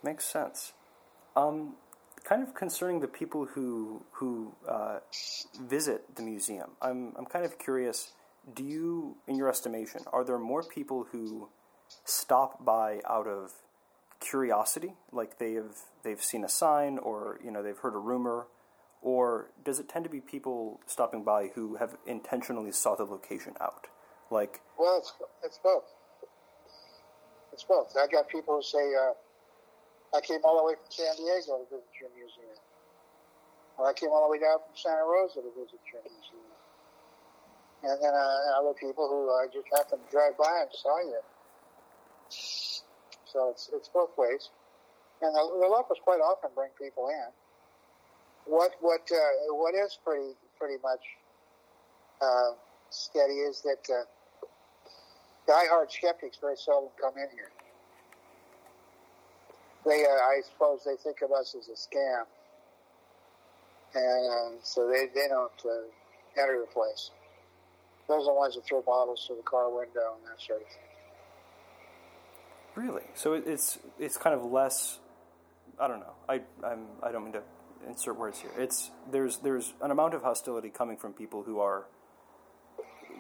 Makes 0.04 0.26
sense. 0.26 0.74
Um, 1.36 1.76
kind 2.24 2.44
of 2.44 2.54
concerning 2.54 3.00
the 3.00 3.08
people 3.08 3.46
who 3.46 4.04
who 4.14 4.54
uh, 4.68 5.00
visit 5.62 6.16
the 6.16 6.24
museum. 6.24 6.72
I'm 6.82 7.14
I'm 7.18 7.26
kind 7.26 7.46
of 7.46 7.58
curious. 7.60 8.12
Do 8.56 8.64
you, 8.64 9.18
in 9.28 9.36
your 9.36 9.50
estimation, 9.50 10.02
are 10.12 10.24
there 10.24 10.40
more 10.40 10.64
people 10.64 11.06
who 11.12 11.50
stop 12.06 12.66
by 12.66 13.00
out 13.08 13.28
of 13.28 13.52
curiosity, 14.20 14.96
like 15.12 15.38
they've 15.38 15.76
they've 16.04 16.22
seen 16.22 16.44
a 16.44 16.50
sign 16.50 16.98
or 16.98 17.40
you 17.44 17.52
know 17.52 17.62
they've 17.64 17.78
heard 17.78 17.94
a 17.94 18.00
rumor? 18.00 18.48
Or 19.02 19.50
does 19.66 19.80
it 19.80 19.90
tend 19.90 20.06
to 20.06 20.12
be 20.12 20.22
people 20.22 20.80
stopping 20.86 21.24
by 21.24 21.48
who 21.56 21.76
have 21.76 21.98
intentionally 22.06 22.72
sought 22.72 23.00
the 23.00 23.06
location 23.06 23.54
out? 23.60 23.88
Like, 24.30 24.62
well, 24.78 24.98
it's, 25.00 25.14
it's 25.44 25.60
both. 25.64 25.84
It's 27.52 27.64
both. 27.64 27.94
I 27.98 28.08
got 28.08 28.30
people 28.30 28.56
who 28.56 28.64
say, 28.64 28.94
uh, 28.96 29.14
"I 30.16 30.22
came 30.22 30.40
all 30.44 30.58
the 30.58 30.64
way 30.64 30.76
from 30.76 30.88
San 30.90 31.16
Diego 31.18 31.60
to 31.60 31.66
visit 31.68 31.92
your 32.00 32.10
museum," 32.16 32.56
or 33.78 33.90
"I 33.90 33.94
came 33.94 34.10
all 34.10 34.30
the 34.30 34.32
way 34.32 34.40
down 34.40 34.60
from 34.64 34.78
Santa 34.78 35.04
Rosa 35.04 35.42
to 35.42 35.52
visit 35.52 35.82
your 35.92 36.02
museum." 36.06 36.54
And 37.84 37.98
then 38.00 38.14
uh, 38.14 38.62
other 38.62 38.78
people 38.78 39.10
who 39.10 39.28
uh, 39.34 39.50
just 39.52 39.68
happened 39.76 40.06
to 40.06 40.10
drive 40.14 40.38
by 40.38 40.64
and 40.64 40.70
saw 40.72 41.02
you. 41.02 41.22
So 42.30 43.50
it's 43.50 43.70
it's 43.74 43.90
both 43.90 44.16
ways, 44.16 44.48
and 45.22 45.36
the, 45.36 45.44
the 45.60 45.68
locals 45.68 46.00
quite 46.06 46.22
often 46.22 46.52
bring 46.56 46.70
people 46.80 47.10
in 47.10 47.34
what 48.46 48.72
what 48.82 49.02
uh, 49.12 49.54
what 49.54 49.76
is 49.76 49.98
pretty 50.04 50.34
pretty 50.60 50.82
much 50.84 51.02
uh, 52.22 52.52
steady 52.90 53.34
is 53.34 53.62
that 53.62 53.94
uh, 53.94 54.04
diehard 55.52 55.92
skeptics 55.92 56.38
very 56.40 56.56
seldom 56.56 56.90
come 57.00 57.14
in 57.18 57.28
here. 57.34 57.52
They, 59.84 60.04
uh, 60.06 60.10
I 60.10 60.42
suppose, 60.46 60.82
they 60.86 60.96
think 61.02 61.24
of 61.24 61.32
us 61.32 61.56
as 61.58 61.68
a 61.68 61.74
scam, 61.74 62.26
and 63.96 64.32
um, 64.32 64.60
so 64.62 64.88
they 64.88 65.08
they 65.14 65.28
don't 65.28 65.52
uh, 65.66 66.40
enter 66.40 66.60
the 66.60 66.72
place. 66.72 67.12
Those 68.08 68.24
are 68.24 68.34
the 68.34 68.34
ones 68.34 68.56
that 68.56 68.66
throw 68.66 68.82
bottles 68.82 69.24
through 69.26 69.38
the 69.38 69.44
car 69.44 69.70
window 69.70 70.16
and 70.18 70.26
that 70.28 70.42
sort 70.46 70.62
of 70.62 70.68
thing. 70.68 70.84
Really? 72.76 73.04
So 73.16 73.34
it's 73.34 73.80
it's 74.00 74.18
kind 74.18 74.36
of 74.36 74.46
less. 74.46 75.00
I 75.80 75.88
don't 75.88 76.00
know. 76.00 76.14
I 76.30 76.42
I'm 76.64 76.86
I 77.02 77.12
don't 77.12 77.24
mean 77.24 77.34
to 77.34 77.42
insert 77.88 78.18
words 78.18 78.40
here. 78.40 78.52
It's 78.58 78.92
there's 79.10 79.38
there's 79.38 79.74
an 79.82 79.92
amount 79.92 80.14
of 80.14 80.24
hostility 80.24 80.70
coming 80.70 80.98
from 80.98 81.14
people 81.14 81.44
who 81.44 81.60
are 81.60 81.86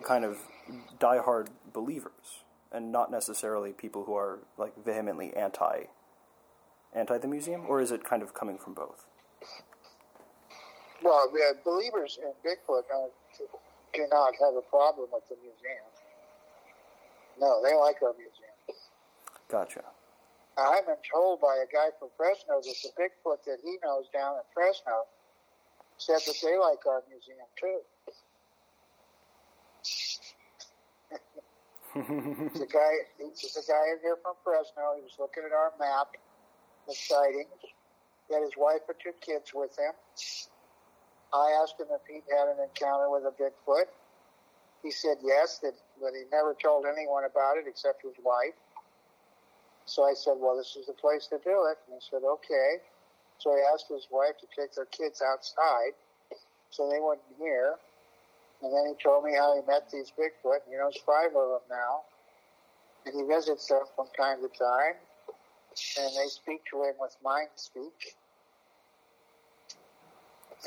kind 0.03 0.25
of 0.25 0.37
diehard 0.99 1.47
believers, 1.73 2.43
and 2.71 2.91
not 2.91 3.11
necessarily 3.11 3.71
people 3.71 4.05
who 4.05 4.15
are 4.15 4.39
like 4.57 4.73
vehemently 4.83 5.33
anti 5.35 5.85
anti 6.93 7.17
the 7.17 7.27
museum, 7.27 7.65
or 7.67 7.81
is 7.81 7.91
it 7.91 8.03
kind 8.03 8.21
of 8.21 8.33
coming 8.33 8.57
from 8.57 8.73
both? 8.73 9.05
Well, 11.03 11.31
uh, 11.33 11.53
believers 11.65 12.19
in 12.21 12.31
Bigfoot 12.45 12.83
uh, 12.93 13.07
do 13.93 14.07
not 14.11 14.33
have 14.39 14.55
a 14.55 14.61
problem 14.69 15.07
with 15.11 15.23
the 15.29 15.35
museum. 15.35 15.83
No, 17.39 17.61
they 17.63 17.75
like 17.75 17.95
our 18.03 18.13
museum. 18.13 18.77
Gotcha. 19.49 19.83
I've 20.61 20.85
been 20.85 21.01
told 21.09 21.41
by 21.41 21.57
a 21.57 21.67
guy 21.71 21.89
from 21.97 22.09
Fresno 22.17 22.61
that 22.61 22.77
the 22.83 22.91
Bigfoot 22.93 23.43
that 23.45 23.57
he 23.63 23.77
knows 23.83 24.05
down 24.13 24.35
in 24.35 24.45
Fresno 24.53 25.05
said 25.97 26.19
that 26.25 26.37
they 26.41 26.57
like 26.57 26.85
our 26.85 27.03
museum 27.09 27.49
too. 27.57 27.81
the 31.95 32.67
guy, 32.71 32.93
there's 33.19 33.57
a 33.57 33.65
guy 33.67 33.85
in 33.91 33.99
here 34.01 34.17
from 34.23 34.35
Fresno. 34.43 34.95
He 34.95 35.03
was 35.03 35.17
looking 35.19 35.43
at 35.43 35.51
our 35.51 35.73
map, 35.79 36.15
the 36.87 36.95
sightings. 36.95 37.59
He 38.27 38.33
had 38.33 38.43
his 38.43 38.55
wife 38.55 38.81
and 38.87 38.97
two 39.03 39.11
kids 39.19 39.51
with 39.53 39.75
him. 39.77 39.91
I 41.33 41.51
asked 41.61 41.79
him 41.79 41.87
if 41.91 42.01
he'd 42.07 42.23
had 42.31 42.47
an 42.47 42.63
encounter 42.63 43.09
with 43.11 43.23
a 43.23 43.35
Bigfoot. 43.35 43.91
He 44.83 44.91
said 44.91 45.17
yes, 45.21 45.59
that, 45.59 45.73
but 45.99 46.11
he 46.15 46.23
never 46.31 46.55
told 46.55 46.85
anyone 46.85 47.23
about 47.25 47.57
it 47.57 47.65
except 47.67 48.03
his 48.03 48.15
wife. 48.23 48.55
So 49.85 50.03
I 50.03 50.13
said, 50.13 50.35
well, 50.37 50.55
this 50.55 50.75
is 50.75 50.87
the 50.87 50.93
place 50.93 51.27
to 51.27 51.37
do 51.43 51.67
it. 51.71 51.77
And 51.87 51.99
he 51.99 52.01
said, 52.09 52.21
okay. 52.23 52.79
So 53.39 53.55
he 53.55 53.61
asked 53.73 53.89
his 53.89 54.07
wife 54.11 54.37
to 54.39 54.47
take 54.55 54.73
their 54.75 54.85
kids 54.85 55.21
outside 55.21 55.97
so 56.69 56.89
they 56.89 56.99
wouldn't 56.99 57.25
hear. 57.39 57.75
And 58.61 58.71
then 58.71 58.93
he 58.93 58.95
told 59.03 59.25
me 59.25 59.33
how 59.33 59.55
he 59.55 59.65
met 59.65 59.89
these 59.91 60.13
Bigfoot. 60.13 60.61
You 60.69 60.77
know, 60.77 60.89
there's 60.89 61.01
five 61.01 61.33
of 61.35 61.49
them 61.49 61.65
now. 61.69 62.05
And 63.05 63.15
he 63.17 63.25
visits 63.25 63.67
them 63.67 63.81
from 63.95 64.07
time 64.15 64.37
to 64.41 64.49
time. 64.53 65.01
And 65.97 66.11
they 66.15 66.29
speak 66.29 66.61
to 66.69 66.83
him 66.83 66.93
with 66.99 67.15
mind 67.23 67.49
speak. 67.55 68.15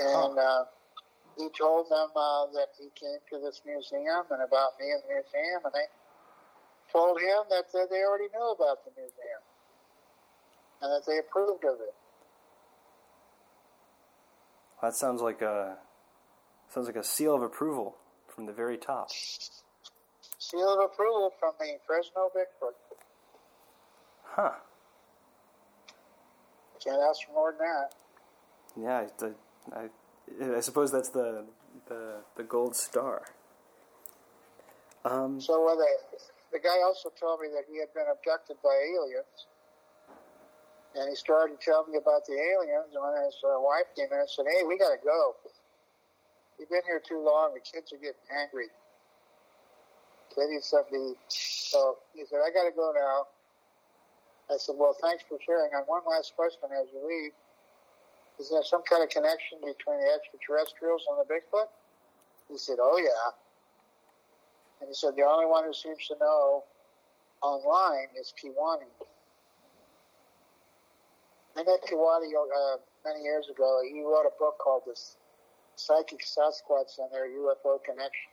And 0.00 0.38
uh, 0.38 0.64
he 1.38 1.48
told 1.56 1.86
them 1.88 2.10
uh, 2.16 2.46
that 2.58 2.74
he 2.74 2.90
came 2.98 3.22
to 3.30 3.38
this 3.38 3.62
museum 3.64 4.26
and 4.30 4.42
about 4.42 4.74
me 4.80 4.90
in 4.90 4.98
the 5.06 5.14
museum. 5.14 5.62
And 5.62 5.72
they 5.72 5.86
told 6.94 7.18
him 7.18 7.42
that 7.50 7.66
uh, 7.74 7.86
they 7.90 8.02
already 8.06 8.30
knew 8.32 8.54
about 8.54 8.84
the 8.84 8.92
museum 8.96 9.42
and 10.80 10.92
that 10.92 11.02
they 11.06 11.18
approved 11.18 11.64
of 11.64 11.80
it. 11.80 11.94
That 14.80 14.94
sounds 14.94 15.20
like 15.20 15.42
a 15.42 15.76
sounds 16.68 16.86
like 16.86 16.96
a 16.96 17.04
seal 17.04 17.34
of 17.34 17.42
approval 17.42 17.96
from 18.28 18.46
the 18.46 18.52
very 18.52 18.76
top. 18.76 19.10
Seal 20.38 20.72
of 20.74 20.90
approval 20.92 21.32
from 21.40 21.52
the 21.58 21.78
Fresno 21.86 22.30
Bigfoot. 22.36 22.74
Huh. 24.24 24.52
Can't 26.82 27.00
ask 27.08 27.26
for 27.26 27.32
more 27.32 27.54
than 27.58 27.66
that. 27.66 27.94
Yeah, 28.76 29.06
I, 29.72 29.80
I, 30.52 30.56
I 30.58 30.60
suppose 30.60 30.92
that's 30.92 31.08
the 31.10 31.46
the 31.88 32.16
the 32.36 32.42
gold 32.42 32.76
star. 32.76 33.22
Um, 35.04 35.40
so 35.40 35.68
uh, 35.68 35.74
the, 35.76 35.86
the 36.54 36.62
guy 36.62 36.78
also 36.86 37.10
told 37.18 37.42
me 37.42 37.50
that 37.50 37.66
he 37.66 37.82
had 37.82 37.90
been 37.90 38.06
abducted 38.06 38.62
by 38.62 38.70
aliens. 38.70 39.50
And 40.94 41.10
he 41.10 41.18
started 41.18 41.58
telling 41.58 41.90
me 41.90 41.98
about 41.98 42.22
the 42.30 42.38
aliens. 42.38 42.94
And 42.94 43.02
when 43.02 43.18
his 43.26 43.34
uh, 43.42 43.58
wife 43.58 43.90
came 43.98 44.06
in 44.06 44.22
and 44.22 44.30
said, 44.30 44.46
hey, 44.46 44.62
we 44.62 44.78
got 44.78 44.94
to 44.94 45.02
go. 45.02 45.34
You've 46.54 46.70
been 46.70 46.86
here 46.86 47.02
too 47.02 47.18
long. 47.18 47.58
The 47.58 47.64
kids 47.66 47.90
are 47.90 47.98
getting 47.98 48.22
angry. 48.30 48.70
They 50.38 50.46
need 50.46 50.62
something 50.62 51.18
So 51.26 51.98
he 52.14 52.22
said, 52.30 52.38
I 52.38 52.54
got 52.54 52.70
to 52.70 52.74
go 52.74 52.94
now. 52.94 53.26
I 54.54 54.58
said, 54.58 54.78
well, 54.78 54.94
thanks 55.02 55.26
for 55.26 55.38
sharing. 55.42 55.74
On 55.74 55.82
one 55.90 56.06
last 56.06 56.38
question 56.38 56.70
as 56.70 56.86
you 56.94 57.02
leave, 57.02 57.34
is 58.38 58.50
there 58.50 58.62
some 58.62 58.86
kind 58.86 59.02
of 59.02 59.10
connection 59.10 59.58
between 59.58 59.98
the 59.98 60.10
extraterrestrials 60.14 61.02
and 61.10 61.18
the 61.18 61.26
Bigfoot? 61.26 61.66
He 62.46 62.58
said, 62.58 62.78
oh, 62.78 62.98
yeah. 63.02 63.34
And 64.80 64.88
he 64.88 64.94
said, 64.94 65.14
the 65.16 65.22
only 65.22 65.46
one 65.46 65.64
who 65.64 65.72
seems 65.72 66.06
to 66.08 66.16
know 66.20 66.64
online 67.42 68.08
is 68.18 68.32
Kewaunee. 68.42 68.90
I 71.56 71.62
met 71.62 71.80
Kewaunee 71.88 72.32
uh, 72.34 72.76
many 73.04 73.22
years 73.22 73.48
ago. 73.48 73.80
He 73.88 74.02
wrote 74.02 74.26
a 74.26 74.38
book 74.38 74.58
called 74.58 74.82
The 74.86 74.98
Psychic 75.76 76.20
Sasquatch 76.20 76.98
and 76.98 77.12
Their 77.12 77.28
UFO 77.28 77.78
Connection. 77.84 78.30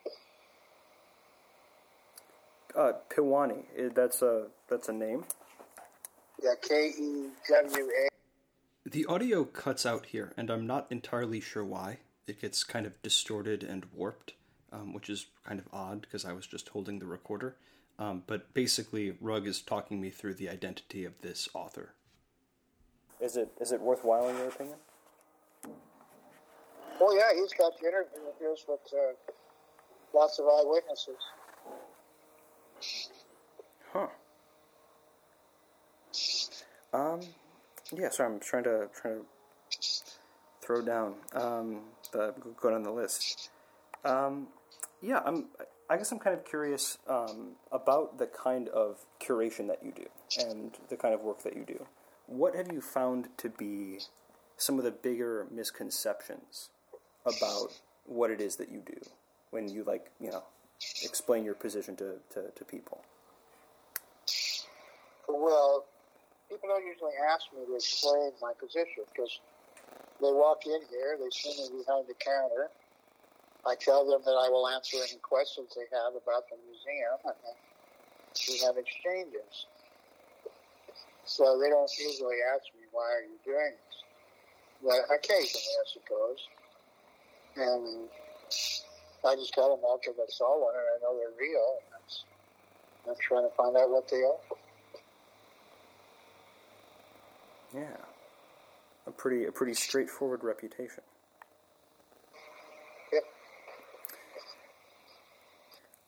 Uh, 2.75 2.93
Kewaunee, 3.09 3.93
that's 3.93 4.21
a 4.21 4.47
that's 4.69 4.87
a 4.87 4.93
name. 4.93 5.25
Yeah, 6.41 6.51
K 6.61 6.91
E 6.97 7.27
W 7.49 7.85
A. 7.85 8.89
The 8.89 9.05
audio 9.05 9.43
cuts 9.43 9.85
out 9.85 10.07
here, 10.07 10.33
and 10.37 10.49
I'm 10.49 10.65
not 10.65 10.87
entirely 10.89 11.41
sure 11.41 11.63
why. 11.65 11.99
It 12.27 12.41
gets 12.41 12.63
kind 12.63 12.85
of 12.85 12.99
distorted 13.01 13.61
and 13.63 13.85
warped, 13.93 14.33
um, 14.71 14.93
which 14.93 15.09
is 15.09 15.27
kind 15.45 15.59
of 15.59 15.67
odd 15.71 16.01
because 16.01 16.25
I 16.25 16.33
was 16.33 16.47
just 16.47 16.69
holding 16.69 16.99
the 16.99 17.05
recorder. 17.05 17.55
Um, 17.99 18.23
but 18.25 18.53
basically, 18.53 19.15
Rugg 19.21 19.45
is 19.45 19.61
talking 19.61 20.01
me 20.01 20.09
through 20.09 20.35
the 20.35 20.49
identity 20.49 21.05
of 21.05 21.21
this 21.21 21.47
author. 21.53 21.93
Is 23.19 23.37
it 23.37 23.51
is 23.61 23.71
it 23.71 23.79
worthwhile 23.79 24.27
in 24.29 24.37
your 24.37 24.47
opinion? 24.47 24.77
Oh 26.99 27.15
yeah, 27.15 27.39
he's 27.39 27.53
got 27.53 27.79
the 27.79 27.87
interviews 27.87 28.65
with 28.67 28.79
uh, 28.93 29.13
lots 30.13 30.39
of 30.39 30.45
eyewitnesses. 30.45 31.17
Huh. 33.93 34.07
Um. 36.93 37.21
Yeah. 37.95 38.09
Sorry, 38.09 38.33
I'm 38.33 38.39
trying 38.39 38.63
to 38.63 38.89
trying 38.99 39.19
to 39.19 39.25
throw 40.61 40.81
down 40.81 41.15
um 41.33 41.81
the 42.11 42.33
go 42.59 42.71
down 42.71 42.83
the 42.83 42.91
list. 42.91 43.49
Um. 44.03 44.47
Yeah. 45.01 45.21
I'm. 45.25 45.47
I 45.89 45.97
guess 45.97 46.09
I'm 46.13 46.19
kind 46.19 46.37
of 46.37 46.45
curious 46.45 46.97
um, 47.05 47.55
about 47.69 48.17
the 48.17 48.25
kind 48.25 48.69
of 48.69 48.99
curation 49.21 49.67
that 49.67 49.83
you 49.83 49.91
do 49.91 50.05
and 50.39 50.71
the 50.87 50.95
kind 50.95 51.13
of 51.13 51.21
work 51.21 51.43
that 51.43 51.53
you 51.53 51.65
do 51.65 51.85
what 52.31 52.55
have 52.55 52.71
you 52.71 52.79
found 52.79 53.27
to 53.37 53.49
be 53.49 53.99
some 54.55 54.77
of 54.77 54.85
the 54.85 54.91
bigger 54.91 55.47
misconceptions 55.51 56.69
about 57.25 57.73
what 58.05 58.31
it 58.31 58.39
is 58.39 58.55
that 58.55 58.71
you 58.71 58.81
do 58.85 58.97
when 59.49 59.67
you 59.67 59.83
like 59.83 60.09
you 60.19 60.31
know 60.31 60.43
explain 61.03 61.43
your 61.43 61.53
position 61.53 61.95
to, 61.95 62.15
to, 62.29 62.49
to 62.55 62.63
people 62.63 63.01
well 65.27 65.83
people 66.49 66.69
don't 66.69 66.85
usually 66.85 67.11
ask 67.29 67.45
me 67.53 67.65
to 67.65 67.75
explain 67.75 68.31
my 68.41 68.53
position 68.57 69.03
because 69.13 69.39
they 70.21 70.31
walk 70.31 70.61
in 70.65 70.79
here 70.89 71.17
they 71.19 71.29
see 71.31 71.49
me 71.49 71.83
behind 71.83 72.05
the 72.07 72.13
counter 72.13 72.69
i 73.67 73.75
tell 73.75 74.05
them 74.05 74.21
that 74.25 74.37
i 74.37 74.49
will 74.49 74.67
answer 74.67 74.97
any 74.97 75.19
questions 75.21 75.73
they 75.75 75.87
have 75.91 76.13
about 76.15 76.47
the 76.49 76.57
museum 76.65 77.17
and 77.25 77.37
then 77.45 77.57
we 78.49 78.59
have 78.65 78.77
exchanges 78.77 79.67
so 81.25 81.59
they 81.59 81.69
don't 81.69 81.89
usually 81.97 82.37
ask 82.53 82.65
me, 82.75 82.83
why 82.91 83.03
are 83.03 83.21
you 83.21 83.37
doing 83.45 83.71
this? 83.71 83.97
But 84.83 85.15
occasionally, 85.15 85.75
I 85.79 85.85
suppose. 85.87 86.39
And 87.55 88.09
I 89.25 89.35
just 89.35 89.53
tell 89.53 89.75
them 89.75 89.79
all 89.85 89.99
because 90.01 90.19
I 90.19 90.29
saw 90.29 90.59
one 90.61 90.73
and 90.75 90.83
I 90.83 90.97
know 91.01 91.17
they're 91.17 91.39
real. 91.39 91.77
And 93.05 93.11
I'm 93.11 93.15
trying 93.21 93.47
to 93.47 93.55
find 93.55 93.77
out 93.77 93.89
what 93.89 94.09
they 94.09 94.23
are. 94.23 94.39
Yeah. 97.73 97.97
A 99.07 99.11
pretty, 99.11 99.45
a 99.45 99.51
pretty 99.51 99.73
straightforward 99.73 100.43
reputation. 100.43 101.03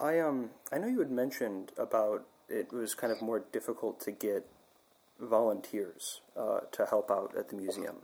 I 0.04 0.20
um 0.20 0.50
I 0.70 0.80
know 0.80 0.88
you 0.88 1.00
had 1.00 1.12
mentioned 1.12 1.72
about 1.78 2.26
it 2.50 2.74
was 2.74 2.94
kind 2.94 3.14
of 3.14 3.22
more 3.22 3.40
difficult 3.54 4.02
to 4.02 4.12
get 4.12 4.46
volunteers 5.20 6.20
uh, 6.38 6.60
to 6.74 6.86
help 6.86 7.10
out 7.10 7.34
at 7.38 7.48
the 7.48 7.56
museum 7.56 7.98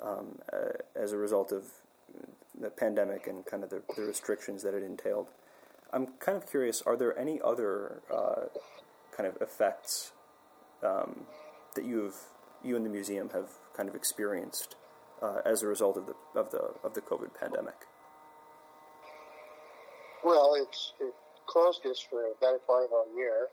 um, 0.00 0.38
uh, 0.52 0.78
as 0.94 1.12
a 1.12 1.16
result 1.16 1.50
of 1.50 1.64
the 2.58 2.70
pandemic 2.70 3.26
and 3.26 3.44
kind 3.44 3.64
of 3.64 3.70
the, 3.70 3.82
the, 3.96 4.02
restrictions 4.02 4.62
that 4.62 4.74
it 4.74 4.84
entailed. 4.84 5.28
I'm 5.92 6.06
kind 6.20 6.38
of 6.38 6.48
curious: 6.48 6.82
are 6.82 6.96
there 6.96 7.18
any 7.18 7.40
other 7.42 8.00
uh, 8.14 8.46
kind 9.16 9.28
of 9.28 9.42
effects 9.42 10.12
um, 10.84 11.22
that 11.74 11.84
you've 11.84 12.14
you 12.62 12.76
and 12.76 12.86
the 12.86 12.90
museum 12.90 13.30
have 13.30 13.48
kind 13.76 13.88
of 13.88 13.96
experienced 13.96 14.76
uh, 15.20 15.40
as 15.44 15.64
a 15.64 15.66
result 15.66 15.96
of 15.96 16.06
the 16.06 16.14
of 16.38 16.52
the 16.52 16.74
of 16.84 16.94
the 16.94 17.00
COVID 17.00 17.34
pandemic? 17.34 17.86
Well, 20.22 20.54
it's 20.54 20.92
it 21.00 21.14
closed 21.50 21.82
this 21.82 21.98
for 21.98 22.22
a 22.22 22.34
better 22.40 22.60
part 22.66 22.84
of 22.84 22.90
a 22.90 23.16
year. 23.16 23.48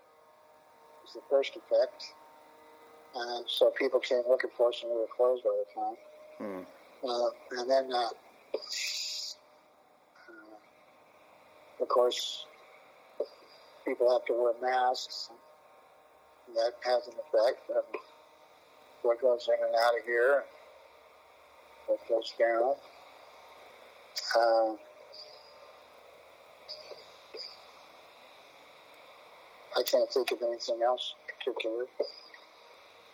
Was 1.04 1.14
the 1.14 1.22
first 1.30 1.56
effect 1.56 2.14
and 3.16 3.46
so 3.48 3.72
people 3.72 4.00
came 4.00 4.22
looking 4.30 4.50
for 4.56 4.70
us 4.70 4.82
and 4.84 4.92
we 4.92 5.00
were 5.00 5.08
closed 5.16 5.44
all 5.46 5.66
the 5.66 5.82
time. 5.82 5.96
Hmm. 6.38 6.64
Uh, 7.08 7.30
and 7.60 7.70
then, 7.70 7.92
uh, 7.94 8.10
uh, 10.28 10.56
of 11.82 11.88
course, 11.88 12.46
people 13.86 14.12
have 14.12 14.26
to 14.26 14.34
wear 14.34 14.54
masks. 14.62 15.30
That 16.56 16.74
has 16.84 17.08
an 17.08 17.14
effect 17.14 17.70
on 17.70 17.84
what 19.02 19.22
goes 19.22 19.50
in 19.50 19.66
and 19.66 19.76
out 19.76 19.98
of 20.00 20.06
here, 20.06 20.44
what 21.88 22.00
goes 22.08 22.34
down. 22.40 22.76
I 29.78 29.84
can't 29.84 30.12
think 30.12 30.32
of 30.32 30.42
anything 30.42 30.82
else 30.84 31.14
particular 31.38 31.86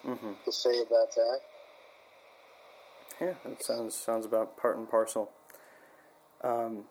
Mm-hmm. 0.05 0.31
to 0.43 0.51
say 0.51 0.81
about 0.81 1.15
that. 1.15 1.39
Yeah, 3.21 3.33
that 3.45 3.63
sounds 3.63 3.95
sounds 3.95 4.25
about 4.25 4.57
part 4.57 4.77
and 4.77 4.89
parcel. 4.89 5.31
Um, 6.43 6.83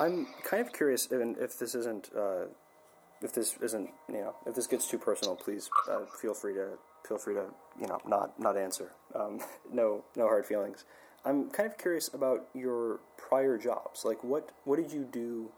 I'm 0.00 0.26
kind 0.42 0.66
of 0.66 0.72
curious, 0.72 1.10
and 1.12 1.36
if 1.38 1.58
this 1.58 1.76
isn't, 1.76 2.10
uh, 2.16 2.46
if 3.22 3.32
this 3.32 3.56
isn't, 3.62 3.90
you 4.08 4.14
know, 4.22 4.34
if 4.46 4.54
this 4.56 4.66
gets 4.66 4.88
too 4.88 4.98
personal, 4.98 5.36
please 5.36 5.70
uh, 5.88 6.06
feel 6.20 6.34
free 6.34 6.54
to 6.54 6.70
feel 7.06 7.18
free 7.18 7.34
to, 7.34 7.44
you 7.80 7.86
know, 7.86 8.00
not 8.06 8.38
not 8.40 8.56
answer. 8.56 8.90
Um, 9.14 9.40
no 9.72 10.02
no 10.16 10.24
hard 10.24 10.44
feelings. 10.46 10.84
I'm 11.24 11.50
kind 11.50 11.68
of 11.70 11.78
curious 11.78 12.08
about 12.12 12.46
your 12.54 12.98
prior 13.16 13.58
jobs. 13.58 14.04
Like, 14.04 14.24
what 14.24 14.50
what 14.64 14.76
did 14.76 14.90
you 14.90 15.04
do 15.04 15.50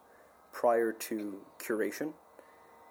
prior 0.53 0.93
to 0.93 1.41
curation? 1.59 2.13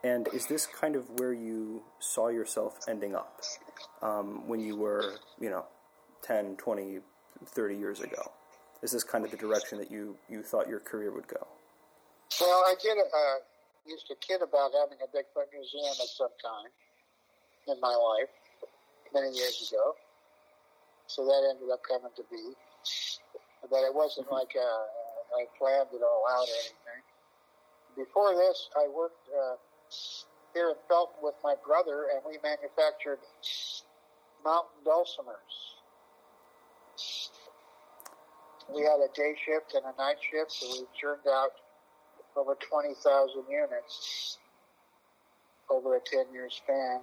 And 0.04 0.28
is 0.34 0.48
this 0.48 0.66
kind 0.66 0.96
of 0.96 1.10
where 1.20 1.34
you 1.34 1.84
saw 2.00 2.30
yourself 2.30 2.80
ending 2.88 3.16
up 3.16 3.42
um, 4.02 4.48
when 4.48 4.60
you 4.60 4.76
were, 4.76 5.16
you 5.40 5.50
know, 5.50 5.66
10, 6.24 6.56
20, 6.58 7.00
30 7.46 7.76
years 7.76 8.02
ago? 8.02 8.32
Is 8.82 8.92
this 8.92 9.04
kind 9.04 9.24
of 9.24 9.30
the 9.30 9.38
direction 9.38 9.78
that 9.78 9.92
you, 9.92 10.18
you 10.28 10.42
thought 10.42 10.68
your 10.68 10.80
career 10.80 11.12
would 11.12 11.28
go? 11.28 11.48
Well, 12.40 12.64
I 12.66 12.74
did 12.82 12.98
uh, 12.98 13.46
used 13.86 14.08
to 14.08 14.16
kid 14.16 14.42
about 14.42 14.72
having 14.74 14.98
a 15.02 15.10
Bigfoot 15.10 15.50
museum 15.54 15.94
at 16.02 16.10
some 16.10 16.34
time 16.42 16.72
in 17.68 17.80
my 17.80 17.94
life 17.94 18.30
many 19.14 19.30
years 19.36 19.70
ago. 19.70 19.94
So 21.08 21.26
that 21.26 21.44
ended 21.50 21.70
up 21.72 21.82
coming 21.84 22.12
to 22.16 22.24
be. 22.32 22.56
But 23.70 23.86
it 23.86 23.94
wasn't 23.94 24.32
like 24.32 24.56
uh, 24.58 25.38
I 25.38 25.46
planned 25.60 25.94
it 25.94 26.02
all 26.02 26.24
out 26.30 26.48
or 26.48 26.60
anything. 26.66 27.04
Before 27.96 28.34
this, 28.34 28.70
I 28.76 28.88
worked 28.88 29.28
uh, 29.30 29.56
here 30.54 30.70
in 30.70 30.76
Felton 30.88 31.16
with 31.22 31.36
my 31.44 31.56
brother, 31.66 32.08
and 32.14 32.22
we 32.28 32.38
manufactured 32.44 33.20
mountain 34.44 34.84
dulcimers. 34.86 35.56
We 38.74 38.82
had 38.82 39.00
a 39.00 39.12
day 39.16 39.36
shift 39.46 39.76
and 39.76 39.84
a 39.84 39.96
night 39.98 40.18
shift, 40.20 40.52
so 40.52 40.68
we 40.72 40.88
churned 41.00 41.28
out 41.28 41.52
over 42.36 42.56
20,000 42.56 42.96
units 43.50 44.38
over 45.70 45.96
a 45.96 46.00
10 46.00 46.32
year 46.34 46.50
span. 46.50 47.00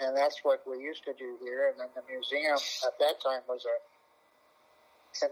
And 0.00 0.16
that's 0.16 0.40
what 0.42 0.62
we 0.66 0.82
used 0.82 1.04
to 1.04 1.14
do 1.14 1.38
here. 1.42 1.70
And 1.70 1.78
then 1.78 1.88
the 1.94 2.02
museum 2.10 2.58
at 2.86 2.98
that 2.98 3.22
time 3.22 3.42
was 3.48 3.64
a. 3.64 3.74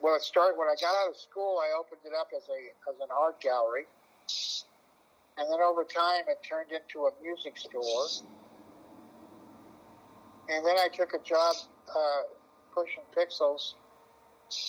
Well, 0.03 0.15
it 0.15 0.23
started 0.23 0.59
when 0.59 0.69
I 0.69 0.77
got 0.79 0.95
out 1.03 1.11
of 1.11 1.17
school. 1.17 1.59
I 1.59 1.73
opened 1.75 2.05
it 2.05 2.13
up 2.15 2.29
as 2.37 2.45
a 2.47 2.61
as 2.91 3.01
an 3.01 3.09
art 3.11 3.41
gallery, 3.41 3.89
and 5.41 5.49
then 5.51 5.61
over 5.65 5.85
time 5.85 6.29
it 6.29 6.39
turned 6.45 6.69
into 6.69 7.09
a 7.09 7.13
music 7.23 7.57
store. 7.57 8.29
And 10.53 10.67
then 10.67 10.77
I 10.77 10.89
took 10.93 11.15
a 11.15 11.23
job 11.25 11.57
uh, 11.89 12.23
pushing 12.75 13.03
pixels 13.17 13.73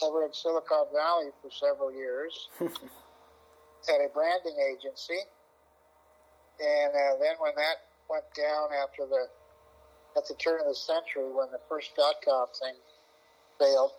over 0.01 0.23
in 0.23 0.31
Silicon 0.31 0.85
Valley 0.95 1.31
for 1.41 1.51
several 1.51 1.91
years 1.91 2.47
at 2.61 3.99
a 3.99 4.07
branding 4.13 4.55
agency. 4.71 5.19
And 6.61 6.93
uh, 6.95 7.19
then 7.19 7.35
when 7.39 7.51
that 7.57 7.91
went 8.09 8.25
down 8.31 8.69
after 8.81 9.03
the 9.05 9.27
at 10.15 10.27
the 10.27 10.35
turn 10.35 10.59
of 10.59 10.67
the 10.67 10.75
century, 10.75 11.27
when 11.31 11.51
the 11.51 11.59
first 11.67 11.91
dot 11.95 12.15
com 12.23 12.47
thing 12.59 12.75
failed, 13.59 13.91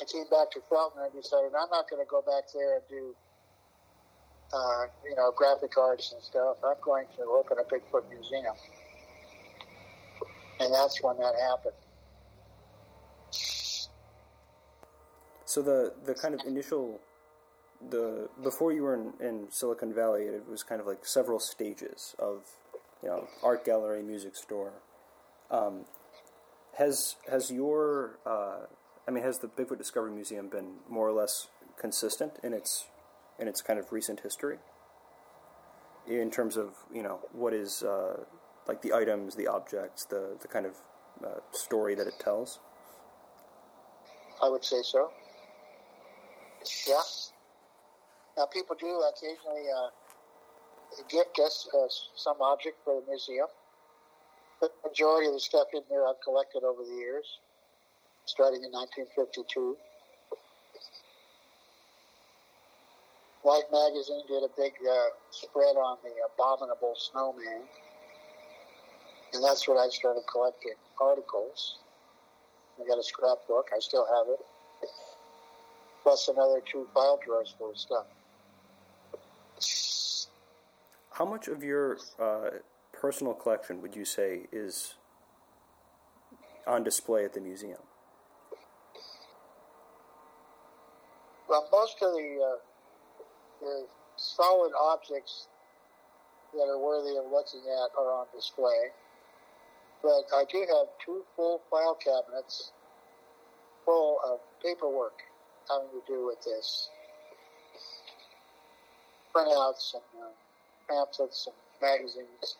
I 0.00 0.04
came 0.04 0.26
back 0.30 0.50
to 0.52 0.60
Felton 0.70 1.02
and 1.02 1.10
I 1.10 1.14
decided 1.14 1.54
I'm 1.54 1.70
not 1.70 1.90
going 1.90 2.02
to 2.02 2.10
go 2.10 2.22
back 2.22 2.50
there 2.54 2.78
and 2.78 2.84
do, 2.88 3.14
uh, 4.52 4.86
you 5.08 5.16
know, 5.16 5.32
graphic 5.36 5.76
arts 5.76 6.12
and 6.12 6.22
stuff. 6.22 6.56
I'm 6.64 6.76
going 6.82 7.06
to 7.16 7.22
open 7.24 7.58
a 7.58 7.64
Bigfoot 7.64 8.08
museum. 8.10 8.54
And 10.60 10.72
that's 10.72 11.02
when 11.02 11.16
that 11.18 11.34
happened. 11.40 11.74
So 15.44 15.62
the, 15.62 15.92
the 16.04 16.14
kind 16.14 16.34
of 16.34 16.40
initial, 16.46 17.00
the 17.90 18.28
before 18.42 18.72
you 18.72 18.82
were 18.82 18.94
in, 18.94 19.12
in 19.20 19.46
Silicon 19.50 19.94
Valley, 19.94 20.22
it 20.22 20.48
was 20.48 20.62
kind 20.62 20.80
of 20.80 20.86
like 20.86 21.06
several 21.06 21.38
stages 21.38 22.14
of, 22.18 22.42
you 23.02 23.08
know, 23.08 23.28
art 23.42 23.64
gallery, 23.64 24.02
music 24.02 24.36
store. 24.36 24.72
Um, 25.50 25.84
has 26.76 27.16
has 27.30 27.50
your 27.50 28.18
uh, 28.26 28.66
I 29.06 29.10
mean, 29.10 29.22
has 29.22 29.38
the 29.38 29.48
Bigfoot 29.48 29.78
Discovery 29.78 30.12
Museum 30.12 30.48
been 30.48 30.76
more 30.88 31.08
or 31.08 31.12
less 31.12 31.48
consistent 31.78 32.38
in 32.42 32.52
its 32.52 32.86
in 33.38 33.48
its 33.48 33.60
kind 33.60 33.78
of 33.78 33.92
recent 33.92 34.20
history? 34.20 34.58
In 36.08 36.30
terms 36.30 36.56
of 36.56 36.74
you 36.92 37.02
know 37.02 37.20
what 37.32 37.54
is 37.54 37.82
uh, 37.82 38.24
like 38.68 38.82
the 38.82 38.92
items, 38.92 39.34
the 39.34 39.46
objects, 39.46 40.04
the 40.04 40.36
the 40.40 40.48
kind 40.48 40.66
of 40.66 40.76
uh, 41.24 41.40
story 41.52 41.94
that 41.94 42.06
it 42.06 42.18
tells. 42.18 42.60
I 44.42 44.48
would 44.48 44.64
say 44.64 44.82
so. 44.82 45.10
Yeah. 46.86 47.00
Now 48.36 48.46
people 48.46 48.76
do 48.78 49.00
occasionally 49.08 49.66
uh, 49.70 49.88
gift 51.08 51.38
uh, 51.40 51.86
some 52.16 52.36
object 52.40 52.76
for 52.84 53.00
the 53.00 53.06
museum. 53.06 53.46
But 54.60 54.72
the 54.82 54.90
majority 54.90 55.28
of 55.28 55.34
the 55.34 55.40
stuff 55.40 55.68
in 55.72 55.82
there 55.88 56.06
I've 56.06 56.20
collected 56.22 56.64
over 56.64 56.82
the 56.84 56.96
years 56.96 57.38
starting 58.26 58.64
in 58.64 58.72
1952. 58.72 59.76
Life 63.44 63.64
magazine 63.70 64.22
did 64.26 64.42
a 64.42 64.48
big 64.56 64.72
uh, 64.88 64.94
spread 65.30 65.76
on 65.76 65.98
the 66.02 66.10
abominable 66.32 66.94
snowman, 66.96 67.62
and 69.34 69.44
that's 69.44 69.68
when 69.68 69.76
I 69.76 69.88
started 69.90 70.22
collecting 70.30 70.72
articles. 70.98 71.78
I 72.80 72.88
got 72.88 72.98
a 72.98 73.02
scrapbook, 73.02 73.68
I 73.74 73.80
still 73.80 74.06
have 74.06 74.28
it, 74.32 74.40
plus 76.02 76.28
another 76.28 76.62
two 76.64 76.88
file 76.94 77.20
drawers 77.24 77.54
full 77.58 77.70
of 77.70 77.78
stuff. 77.78 78.06
How 81.10 81.26
much 81.26 81.46
of 81.46 81.62
your 81.62 81.98
uh, 82.18 82.48
personal 82.92 83.34
collection 83.34 83.82
would 83.82 83.94
you 83.94 84.06
say 84.06 84.46
is 84.52 84.94
on 86.66 86.82
display 86.82 87.26
at 87.26 87.34
the 87.34 87.40
museum? 87.40 87.78
Well, 91.46 91.68
most 91.70 91.96
of 92.02 92.14
the, 92.14 92.40
uh, 92.42 92.56
the 93.64 93.86
solid 94.16 94.72
objects 94.80 95.48
that 96.52 96.62
are 96.68 96.78
worthy 96.78 97.16
of 97.16 97.24
looking 97.32 97.60
at 97.66 97.90
are 97.98 98.12
on 98.12 98.26
display. 98.34 98.90
But 100.02 100.24
I 100.34 100.44
do 100.50 100.58
have 100.60 100.86
two 101.04 101.22
full 101.34 101.60
file 101.70 101.96
cabinets 101.96 102.70
full 103.84 104.18
of 104.24 104.38
paperwork 104.62 105.14
having 105.68 105.88
to 105.88 106.02
do 106.06 106.26
with 106.26 106.42
this. 106.44 106.88
Printouts 109.34 109.94
and 109.94 110.02
uh, 110.22 110.28
pamphlets 110.88 111.46
and 111.48 111.56
magazines 111.82 112.56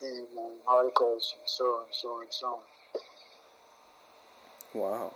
and 0.00 0.26
uh, 0.38 0.70
articles 0.70 1.34
and 1.38 1.48
so 1.48 1.64
on 1.64 1.84
and 1.84 1.94
so 1.94 2.08
on 2.08 2.22
and 2.22 2.32
so 2.32 2.46
on. 2.46 2.62
Wow. 4.74 5.14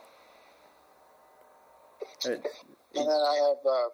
It- 2.25 2.47
And 2.95 3.07
then 3.09 3.21
I 3.21 3.35
have 3.49 3.67
uh, 3.67 3.89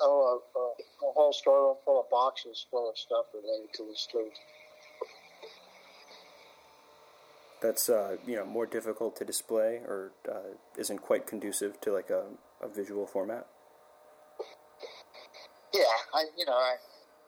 oh, 0.00 0.40
a, 0.54 0.58
a, 0.58 1.08
a 1.08 1.12
whole 1.12 1.32
storeroom 1.32 1.76
full 1.84 2.00
of 2.00 2.10
boxes 2.10 2.66
full 2.70 2.88
of 2.90 2.96
stuff 2.96 3.26
related 3.34 3.72
to 3.74 3.84
the 3.88 3.96
street. 3.96 4.32
that's 7.60 7.88
uh, 7.88 8.16
you 8.26 8.36
know 8.36 8.44
more 8.44 8.66
difficult 8.66 9.16
to 9.16 9.24
display 9.24 9.80
or 9.86 10.12
uh, 10.28 10.54
isn't 10.76 10.98
quite 10.98 11.26
conducive 11.26 11.80
to 11.80 11.92
like 11.92 12.10
a, 12.10 12.24
a 12.60 12.68
visual 12.68 13.06
format. 13.06 13.46
Yeah, 15.72 15.96
I 16.14 16.24
you 16.36 16.46
know 16.46 16.52
I 16.52 16.76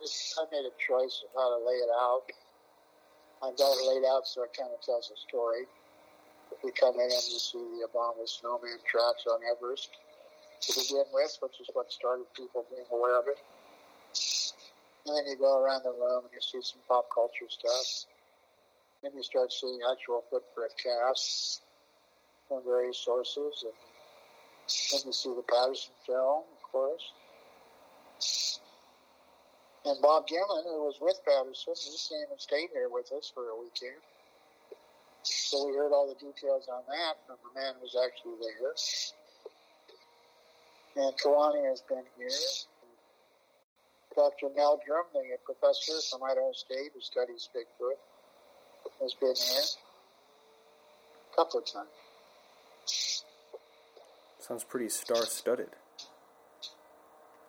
just 0.01 0.39
I 0.39 0.45
made 0.53 0.67
a 0.67 0.75
choice 0.79 1.25
of 1.25 1.31
how 1.35 1.59
to 1.59 1.65
lay 1.65 1.75
it 1.75 1.91
out. 1.91 2.25
I 3.43 3.51
got 3.57 3.73
it 3.73 3.87
laid 3.87 4.07
out 4.07 4.27
so 4.27 4.43
it 4.43 4.55
kind 4.57 4.71
of 4.73 4.81
tells 4.83 5.11
a 5.11 5.19
story. 5.29 5.65
If 6.51 6.65
we 6.65 6.73
come 6.73 6.95
in 6.95 7.03
and 7.03 7.29
you 7.29 7.39
see 7.39 7.59
the 7.59 7.87
abominable 7.87 8.27
snowman 8.27 8.79
tracks 8.89 9.25
on 9.29 9.41
Everest 9.53 9.91
to 10.61 10.73
begin 10.75 11.05
with, 11.13 11.39
which 11.41 11.61
is 11.61 11.69
what 11.73 11.93
started 11.93 12.27
people 12.35 12.65
being 12.71 12.87
aware 12.93 13.19
of 13.19 13.27
it. 13.29 13.39
And 15.07 15.17
then 15.17 15.25
you 15.27 15.37
go 15.39 15.63
around 15.63 15.83
the 15.85 15.91
room 15.91 16.25
and 16.25 16.33
you 16.33 16.41
see 16.41 16.61
some 16.63 16.81
pop 16.89 17.09
culture 17.15 17.49
stuff. 17.49 18.07
Then 19.03 19.13
you 19.15 19.23
start 19.23 19.53
seeing 19.53 19.79
actual 19.91 20.25
footprint 20.31 20.73
casts 20.77 21.63
from 22.49 22.63
various 22.65 22.99
sources. 22.99 23.65
And 23.65 23.73
then 24.93 25.01
you 25.07 25.13
see 25.13 25.33
the 25.35 25.47
Patterson 25.47 25.95
film, 26.05 26.45
of 26.53 26.63
course. 26.71 27.13
And 29.85 29.97
Bob 30.03 30.27
Gimlin, 30.27 30.65
who 30.65 30.85
was 30.85 30.99
with 31.01 31.21
Patterson, 31.25 31.73
he 31.73 31.97
came 32.11 32.29
and 32.31 32.41
stayed 32.41 32.69
here 32.75 32.91
with 32.91 33.11
us 33.13 33.31
for 33.33 33.49
a 33.49 33.57
weekend. 33.57 34.03
So 35.23 35.67
we 35.67 35.77
heard 35.77 35.93
all 35.93 36.09
the 36.09 36.19
details 36.21 36.69
on 36.69 36.83
that 36.89 37.17
from 37.27 37.37
the 37.45 37.61
man 37.61 37.75
was 37.81 37.97
actually 37.97 38.37
there. 38.41 38.73
And 40.99 41.15
Kalani 41.17 41.65
has 41.69 41.81
been 41.83 42.03
here. 42.19 42.29
Dr. 44.17 44.49
Meldrum, 44.57 45.07
the 45.15 45.21
professor 45.45 45.93
from 46.11 46.25
Idaho 46.25 46.51
State 46.53 46.91
who 46.93 47.01
studies 47.01 47.49
Bigfoot, 47.55 47.95
has 49.01 49.15
been 49.15 49.37
here 49.37 49.63
a 51.33 51.37
couple 51.37 51.61
of 51.61 51.67
times. 51.67 53.23
Sounds 54.41 54.65
pretty 54.65 54.89
star-studded. 54.89 55.69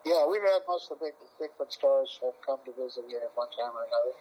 Yeah, 0.06 0.28
we've 0.30 0.42
had 0.42 0.60
most 0.68 0.92
of 0.92 1.00
the 1.00 1.10
big 1.40 1.50
Bigfoot 1.50 1.72
stars 1.72 2.20
have 2.22 2.34
come 2.46 2.58
to 2.66 2.72
visit 2.80 3.02
here 3.08 3.18
at 3.18 3.32
one 3.34 3.48
time 3.48 3.72
or 3.74 3.82
another. 3.82 4.14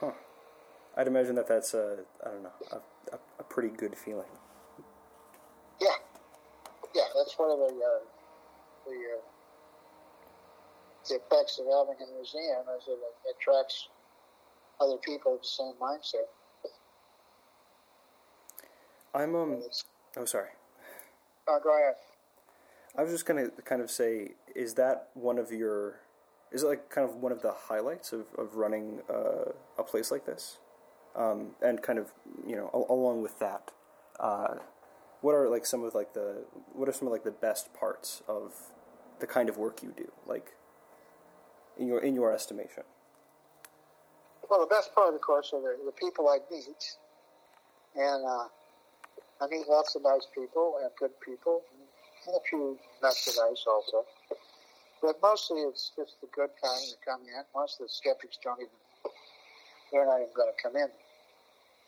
Huh. 0.00 0.12
I'd 0.94 1.06
imagine 1.06 1.36
that 1.36 1.48
that's 1.48 1.72
a, 1.72 2.00
I 2.22 2.28
don't 2.28 2.42
know, 2.42 2.52
a, 2.70 2.76
a, 3.14 3.18
a 3.38 3.44
pretty 3.44 3.70
good 3.70 3.96
feeling. 3.96 4.26
One 7.38 7.50
of 7.50 7.58
the 7.58 7.74
uh, 7.74 8.02
the, 8.84 8.92
uh, 8.92 9.22
the 11.08 11.14
effects 11.14 11.58
of 11.60 11.66
having 11.66 11.96
a 12.02 12.14
museum 12.14 12.66
is 12.76 12.84
that 12.86 12.92
it 12.92 13.36
attracts 13.38 13.88
other 14.80 14.96
people 14.98 15.32
with 15.32 15.42
the 15.42 15.48
same 15.48 15.72
mindset. 15.80 16.28
I'm 19.14 19.34
um. 19.34 19.62
Oh, 20.16 20.24
sorry. 20.24 20.50
Oh, 21.48 21.60
go 21.62 21.74
ahead. 21.76 21.94
I 22.96 23.02
was 23.02 23.12
just 23.12 23.26
gonna 23.26 23.50
kind 23.64 23.80
of 23.80 23.90
say, 23.90 24.32
is 24.56 24.74
that 24.74 25.08
one 25.14 25.38
of 25.38 25.52
your, 25.52 26.00
is 26.50 26.64
it 26.64 26.66
like 26.66 26.90
kind 26.90 27.08
of 27.08 27.16
one 27.16 27.30
of 27.30 27.42
the 27.42 27.52
highlights 27.52 28.12
of 28.12 28.26
of 28.36 28.56
running 28.56 29.00
uh, 29.08 29.52
a 29.78 29.84
place 29.84 30.10
like 30.10 30.26
this, 30.26 30.58
um, 31.14 31.52
and 31.62 31.82
kind 31.82 31.98
of 31.98 32.12
you 32.46 32.56
know 32.56 32.70
al- 32.74 32.86
along 32.90 33.22
with 33.22 33.38
that, 33.38 33.70
uh, 34.18 34.56
what 35.20 35.34
are 35.34 35.48
like 35.48 35.66
some 35.66 35.84
of 35.84 35.94
like 35.94 36.14
the 36.14 36.44
what 36.72 36.88
are 36.88 36.92
some 36.92 37.08
of 37.08 37.12
like 37.12 37.24
the 37.24 37.30
best 37.30 37.72
parts 37.74 38.22
of 38.28 38.54
the 39.20 39.26
kind 39.26 39.48
of 39.48 39.56
work 39.56 39.82
you 39.82 39.92
do, 39.96 40.10
like 40.26 40.52
in 41.76 41.86
your 41.86 42.00
in 42.00 42.14
your 42.14 42.32
estimation? 42.32 42.84
Well, 44.48 44.60
the 44.60 44.74
best 44.74 44.94
part, 44.94 45.14
of 45.14 45.20
course, 45.20 45.52
are 45.52 45.60
the, 45.60 45.76
the 45.84 45.92
people 45.92 46.28
I 46.28 46.38
meet, 46.50 46.96
and 47.94 48.24
uh, 48.24 48.48
I 49.42 49.46
meet 49.50 49.68
lots 49.68 49.94
of 49.94 50.02
nice 50.02 50.26
people 50.34 50.78
and 50.80 50.90
good 50.98 51.12
people, 51.20 51.62
and 52.26 52.34
a 52.34 52.40
few 52.48 52.78
not 53.02 53.12
so 53.12 53.30
nice 53.48 53.64
also. 53.66 54.06
But 55.02 55.16
mostly, 55.22 55.60
it's 55.62 55.92
just 55.96 56.20
the 56.20 56.28
good 56.34 56.50
kind 56.62 56.80
that 56.80 56.98
come 57.04 57.20
in. 57.22 57.42
Most 57.54 57.80
of 57.80 57.86
the 57.86 57.92
skeptics 57.92 58.38
don't 58.42 58.58
even; 58.58 59.12
they're 59.92 60.06
not 60.06 60.16
even 60.16 60.32
going 60.34 60.50
to 60.50 60.62
come 60.62 60.76
in. 60.76 60.88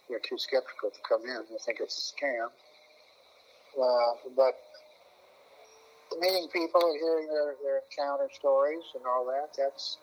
They're 0.08 0.20
too 0.20 0.38
skeptical 0.38 0.90
to 0.90 1.00
come 1.08 1.22
in. 1.24 1.44
They 1.50 1.58
think 1.64 1.78
it's 1.80 1.96
a 1.96 2.04
scam. 2.12 2.48
Uh, 3.76 4.30
but 4.37 4.54
meeting 6.20 6.48
people 6.52 6.80
and 6.80 6.98
hearing 7.00 7.28
their, 7.28 7.54
their 7.62 7.83
encounter 7.90 8.28
stories 8.35 8.83
and 8.94 9.04
all 9.06 9.24
that—that's 9.26 9.98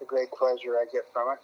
a 0.00 0.04
great 0.04 0.30
pleasure 0.32 0.76
I 0.76 0.86
get 0.92 1.04
from 1.12 1.32
it. 1.32 1.38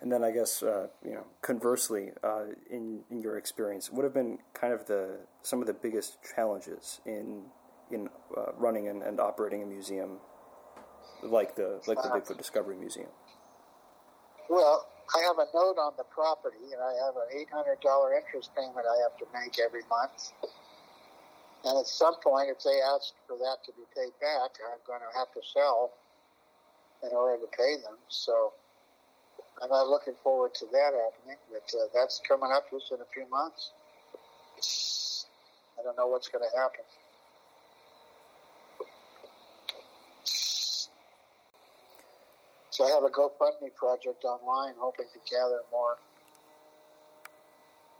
And 0.00 0.12
then 0.12 0.22
I 0.22 0.30
guess 0.30 0.62
uh, 0.62 0.88
you 1.04 1.14
know, 1.14 1.24
conversely, 1.40 2.10
uh, 2.22 2.44
in 2.70 3.00
in 3.10 3.22
your 3.22 3.38
experience, 3.38 3.90
what 3.90 4.04
have 4.04 4.12
been 4.12 4.38
kind 4.52 4.72
of 4.72 4.86
the 4.86 5.16
some 5.42 5.60
of 5.60 5.66
the 5.66 5.72
biggest 5.72 6.18
challenges 6.34 7.00
in 7.06 7.44
in 7.90 8.08
uh, 8.36 8.52
running 8.56 8.88
and, 8.88 9.02
and 9.02 9.18
operating 9.20 9.62
a 9.62 9.66
museum 9.66 10.18
like 11.22 11.56
the 11.56 11.80
like 11.86 12.02
the 12.02 12.08
Bigfoot 12.08 12.36
Discovery 12.36 12.76
Museum? 12.76 13.08
Well, 14.50 14.86
I 15.14 15.22
have 15.22 15.38
a 15.38 15.46
note 15.54 15.78
on 15.78 15.94
the 15.96 16.04
property, 16.10 16.74
and 16.74 16.82
I 16.82 16.94
have 17.06 17.14
an 17.16 17.30
eight 17.30 17.48
hundred 17.52 17.80
dollar 17.80 18.14
interest 18.18 18.50
payment 18.56 18.82
I 18.82 18.98
have 19.06 19.16
to 19.22 19.26
make 19.32 19.58
every 19.62 19.82
month. 19.88 20.32
And 21.64 21.78
at 21.78 21.86
some 21.86 22.14
point, 22.22 22.48
if 22.50 22.62
they 22.62 22.78
ask 22.94 23.14
for 23.26 23.36
that 23.38 23.58
to 23.66 23.72
be 23.74 23.86
paid 23.94 24.14
back, 24.20 24.54
I'm 24.66 24.82
going 24.86 25.00
to 25.02 25.12
have 25.18 25.30
to 25.34 25.42
sell 25.42 25.92
in 27.02 27.10
order 27.16 27.42
to 27.42 27.48
pay 27.56 27.76
them. 27.82 27.98
So 28.08 28.52
I'm 29.62 29.70
not 29.70 29.88
looking 29.88 30.14
forward 30.22 30.54
to 30.56 30.66
that 30.72 30.92
happening, 30.94 31.38
but 31.50 31.66
uh, 31.74 31.86
that's 31.94 32.20
coming 32.26 32.50
up 32.52 32.70
just 32.70 32.92
in 32.92 33.00
a 33.00 33.08
few 33.12 33.28
months. 33.30 33.72
I 35.78 35.82
don't 35.82 35.96
know 35.96 36.06
what's 36.06 36.28
going 36.28 36.44
to 36.44 36.58
happen. 36.58 36.84
So 42.76 42.84
I 42.84 42.90
have 42.90 43.04
a 43.04 43.08
GoFundMe 43.08 43.74
project 43.74 44.22
online, 44.24 44.74
hoping 44.76 45.06
to 45.10 45.18
gather 45.30 45.60
more 45.72 45.96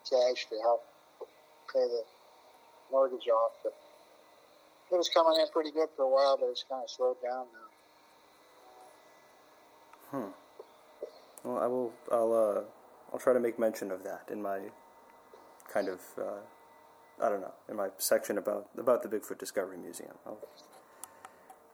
cash 0.05 0.47
to 0.51 0.57
help 0.63 0.85
pay 1.73 1.81
the 1.81 2.03
mortgage 2.93 3.27
off. 3.27 3.53
But 3.63 3.73
it 4.93 4.97
was 4.97 5.09
coming 5.09 5.41
in 5.41 5.47
pretty 5.51 5.71
good 5.71 5.89
for 5.97 6.03
a 6.03 6.09
while, 6.11 6.37
but 6.39 6.51
it's 6.51 6.63
kind 6.69 6.83
of 6.85 6.91
slowed 6.91 7.17
down 7.23 7.47
now. 10.13 10.21
Hmm. 10.21 10.31
Well, 11.43 11.59
I 11.59 11.67
will. 11.69 11.93
I'll. 12.13 12.35
Uh, 12.35 12.61
I'll 13.15 13.19
try 13.19 13.33
to 13.33 13.41
make 13.41 13.59
mention 13.59 13.91
of 13.91 14.05
that 14.05 14.29
in 14.31 14.43
my 14.43 14.59
kind 15.73 15.89
of. 15.89 16.03
Uh, 16.19 16.43
I 17.25 17.31
don't 17.31 17.41
know 17.41 17.55
in 17.71 17.77
my 17.77 17.89
section 17.97 18.37
about 18.37 18.69
about 18.77 19.03
the 19.03 19.09
Bigfoot 19.09 19.39
Discovery 19.39 19.79
Museum. 19.79 20.19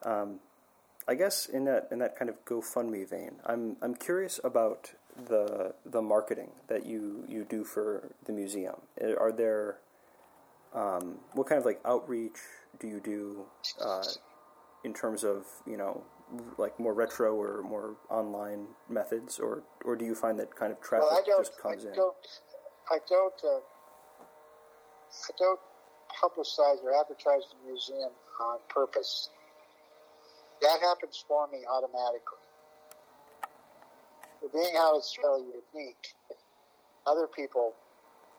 Um, 0.05 0.38
I 1.09 1.15
guess 1.15 1.47
in 1.47 1.65
that 1.65 1.88
in 1.91 1.99
that 1.99 2.17
kind 2.17 2.29
of 2.29 2.45
GoFundMe 2.45 3.09
vein, 3.09 3.37
I'm 3.45 3.77
I'm 3.83 3.95
curious 3.95 4.41
about 4.45 4.93
the 5.17 5.75
the 5.85 6.01
marketing 6.01 6.51
that 6.69 6.87
you 6.87 7.25
you 7.29 7.45
do 7.45 7.65
for 7.65 8.11
the 8.25 8.33
museum. 8.33 8.77
Are 9.19 9.33
there 9.33 9.79
um, 10.75 11.19
what 11.35 11.47
kind 11.49 11.59
of 11.59 11.65
like 11.65 11.81
outreach 11.85 12.38
do 12.79 12.87
you 12.87 13.01
do 13.01 13.45
uh, 13.81 14.05
in 14.85 14.95
terms 14.95 15.25
of 15.25 15.47
you 15.67 15.77
know 15.77 16.03
like 16.57 16.79
more 16.79 16.95
retro 16.95 17.35
or 17.35 17.62
more 17.62 17.97
online 18.09 18.67
methods, 18.88 19.38
or 19.38 19.62
or 19.85 19.97
do 19.97 20.05
you 20.05 20.15
find 20.15 20.38
that 20.38 20.55
kind 20.55 20.73
of 20.73 20.81
traffic 20.81 21.09
well, 21.11 21.25
just 21.27 21.59
comes 21.61 21.85
I 21.85 21.88
in? 21.88 21.95
Don't, 21.95 22.17
I 22.91 22.99
don't. 23.09 23.35
Uh, 23.45 23.61
I 25.12 25.33
don't 25.38 25.61
publicize 26.23 26.83
or 26.83 26.99
advertise 26.99 27.43
the 27.51 27.71
museum 27.71 28.11
on 28.41 28.59
purpose. 28.69 29.29
That 30.62 30.79
happens 30.81 31.25
for 31.27 31.48
me 31.48 31.59
automatically. 31.68 32.38
But 34.40 34.53
being 34.53 34.75
how 34.77 34.96
it's 34.96 35.14
fairly 35.20 35.46
unique, 35.75 36.14
other 37.05 37.27
people, 37.27 37.75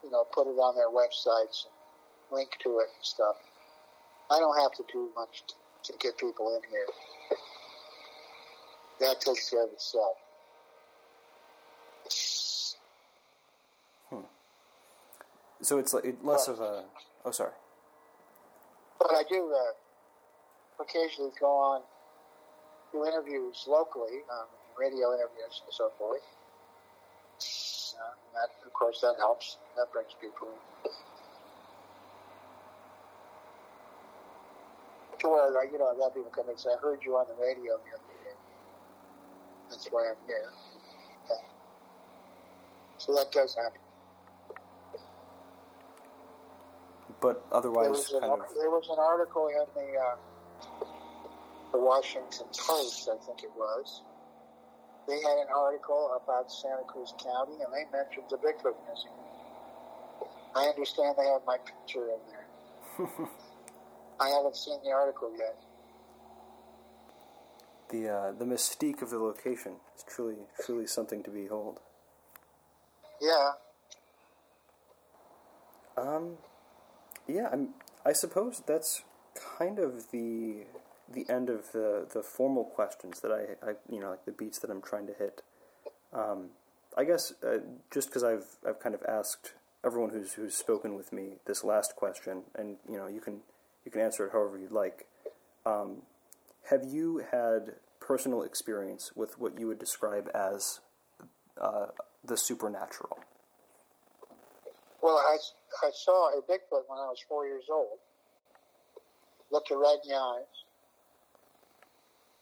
you 0.03 0.09
know, 0.09 0.23
put 0.33 0.47
it 0.47 0.55
on 0.55 0.75
their 0.75 0.87
websites 0.89 1.65
and 1.67 2.37
link 2.37 2.51
to 2.63 2.79
it 2.79 2.87
and 2.95 3.03
stuff. 3.03 3.35
I 4.31 4.39
don't 4.39 4.57
have 4.57 4.71
to 4.73 4.83
do 4.91 5.09
much 5.15 5.43
to, 5.83 5.93
get 5.99 6.17
people 6.17 6.55
in 6.55 6.61
here. 6.71 6.85
That 9.01 9.19
takes 9.19 9.49
care 9.49 9.65
of 9.65 9.73
itself. 9.73 10.15
So 15.61 15.77
it's 15.77 15.93
less 16.23 16.47
of 16.47 16.61
a. 16.61 16.83
Oh, 17.25 17.31
sorry. 17.31 17.51
But 18.99 19.11
I 19.11 19.23
do 19.29 19.53
uh, 19.53 20.83
occasionally 20.83 21.31
go 21.39 21.47
on 21.47 21.81
do 22.93 23.05
interviews 23.05 23.65
locally, 23.67 24.21
um, 24.31 24.45
radio 24.79 25.11
interviews 25.13 25.61
and 25.65 25.73
so 25.73 25.89
forth. 25.97 26.21
Uh, 27.97 28.13
that, 28.37 28.49
of 28.65 28.73
course, 28.73 29.01
that 29.01 29.15
helps. 29.17 29.57
That 29.75 29.91
brings 29.91 30.13
people 30.21 30.47
in. 30.47 30.91
To 35.19 35.29
where, 35.29 35.51
like, 35.51 35.71
you 35.71 35.79
know, 35.79 35.89
I've 35.89 35.97
had 36.01 36.13
people 36.13 36.31
come 36.31 36.49
and 36.49 36.59
say, 36.59 36.69
I 36.69 36.77
heard 36.81 36.99
you 37.03 37.15
on 37.17 37.25
the 37.27 37.35
radio 37.41 37.77
the 37.81 37.97
other 37.97 38.13
day. 38.23 38.35
That's 39.69 39.87
why 39.89 40.09
I'm 40.09 40.15
here. 40.27 40.49
Okay. 41.25 41.41
So 42.97 43.13
that 43.15 43.31
does 43.31 43.55
happen. 43.55 43.79
But 47.21 47.41
There 47.49 47.57
otherwise, 47.57 47.89
was, 47.89 48.11
an, 48.11 48.19
kind 48.21 48.33
of. 48.33 48.39
there 48.59 48.69
was 48.69 48.87
an 48.91 48.99
article 48.99 49.47
in 49.47 49.65
the 49.75 49.97
uh, 49.97 50.15
the 51.73 51.79
Washington 51.79 52.47
Post, 52.57 53.09
I 53.11 53.17
think 53.25 53.43
it 53.43 53.51
was. 53.57 54.03
They 55.07 55.15
had 55.15 55.37
an 55.43 55.47
article 55.53 56.17
about 56.23 56.49
Santa 56.49 56.83
Cruz 56.87 57.13
County, 57.21 57.59
and 57.59 57.73
they 57.73 57.83
mentioned 57.91 58.25
the 58.29 58.37
Bigfoot 58.37 58.77
Museum. 58.87 59.13
I 60.55 60.67
understand 60.67 61.15
they 61.17 61.25
have 61.25 61.41
my 61.45 61.57
picture 61.57 62.07
in 62.07 62.21
there. 62.31 63.09
I 64.21 64.29
haven't 64.29 64.55
seen 64.55 64.79
the 64.85 64.91
article 64.91 65.31
yet. 65.37 65.57
the 67.93 68.09
uh, 68.09 68.31
the 68.31 68.45
mystique 68.45 69.01
of 69.01 69.11
the 69.11 69.19
location 69.19 69.73
is 69.95 70.03
truly 70.07 70.37
truly 70.65 70.87
something 70.87 71.21
to 71.23 71.29
behold. 71.29 71.79
Yeah, 73.21 73.51
Um, 75.95 76.37
yeah, 77.27 77.49
I'm. 77.51 77.69
I 78.05 78.13
suppose 78.13 78.63
that's 78.65 79.03
kind 79.59 79.79
of 79.79 80.11
the 80.11 80.65
the 81.13 81.29
end 81.29 81.49
of 81.49 81.71
the 81.71 82.07
the 82.11 82.21
formal 82.21 82.63
questions 82.63 83.21
that 83.21 83.31
I, 83.31 83.69
I 83.69 83.73
you 83.89 83.99
know 83.99 84.11
like 84.11 84.25
the 84.25 84.31
beats 84.31 84.59
that 84.59 84.69
I'm 84.69 84.81
trying 84.81 85.07
to 85.07 85.13
hit. 85.13 85.41
Um, 86.11 86.49
I 86.97 87.03
guess 87.03 87.33
uh, 87.43 87.59
just 87.91 88.09
because 88.09 88.23
I've 88.23 88.57
I've 88.67 88.79
kind 88.79 88.95
of 88.95 89.03
asked 89.07 89.53
everyone 89.85 90.11
who's 90.11 90.33
who's 90.33 90.55
spoken 90.55 90.95
with 90.95 91.11
me 91.11 91.37
this 91.45 91.63
last 91.63 91.95
question, 91.95 92.43
and 92.55 92.77
you 92.89 92.97
know 92.97 93.07
you 93.07 93.21
can 93.21 93.41
you 93.85 93.91
can 93.91 94.01
answer 94.01 94.25
it 94.27 94.31
however 94.31 94.57
you'd 94.57 94.71
like. 94.71 95.07
Um, 95.65 96.03
have 96.69 96.83
you 96.83 97.23
had 97.31 97.75
personal 97.99 98.43
experience 98.43 99.11
with 99.15 99.39
what 99.39 99.59
you 99.59 99.67
would 99.67 99.79
describe 99.79 100.29
as 100.33 100.79
uh, 101.59 101.87
the 102.23 102.37
supernatural? 102.37 103.19
Well, 105.01 105.17
I, 105.17 105.37
I 105.85 105.91
saw 105.93 106.29
a 106.37 106.41
Bigfoot 106.41 106.87
when 106.87 106.99
I 106.99 107.07
was 107.11 107.19
four 107.27 107.45
years 107.45 107.65
old. 107.69 107.99
Looked 109.51 109.69
her 109.69 109.77
right 109.77 109.97
in 110.03 110.11
the 110.11 110.15
eyes. 110.15 110.62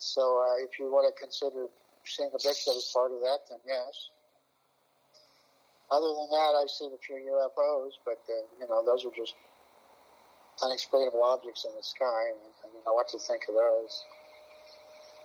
So 0.02 0.42
uh, 0.42 0.66
if 0.66 0.82
you 0.82 0.90
want 0.90 1.06
to 1.06 1.14
consider 1.14 1.70
seeing 2.10 2.34
a 2.34 2.42
Bigfoot 2.42 2.74
as 2.74 2.90
part 2.90 3.14
of 3.14 3.22
that, 3.22 3.46
then 3.46 3.62
yes. 3.70 4.10
Other 5.94 6.10
than 6.10 6.30
that, 6.34 6.58
I've 6.58 6.74
seen 6.74 6.90
a 6.90 6.98
few 6.98 7.22
UFOs, 7.22 8.02
but 8.02 8.18
uh, 8.26 8.42
you 8.58 8.66
know 8.66 8.82
those 8.82 9.06
are 9.06 9.14
just 9.14 9.38
unexplainable 10.64 11.22
objects 11.22 11.66
in 11.70 11.72
the 11.78 11.84
sky, 11.84 12.34
I 12.34 12.66
don't 12.66 12.86
know 12.86 12.94
what 12.94 13.10
to 13.10 13.20
think 13.20 13.44
of 13.50 13.54
those. 13.54 14.04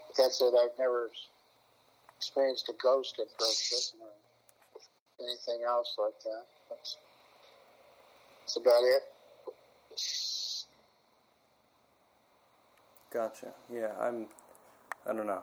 But 0.09 0.23
that's 0.23 0.41
it. 0.41 0.53
I've 0.53 0.77
never 0.79 1.11
experienced 2.17 2.69
a 2.69 2.77
ghost 2.83 3.17
at 3.19 3.33
first 3.41 3.97
or 4.01 4.12
anything 5.25 5.65
else 5.67 5.97
like 5.97 6.21
that. 6.25 6.45
That's, 6.69 6.97
that's 8.41 8.57
about 8.57 8.85
it. 8.85 9.03
Gotcha. 13.12 13.55
Yeah, 13.73 13.93
I'm. 14.01 14.27
I 15.09 15.12
don't 15.12 15.27
know. 15.27 15.42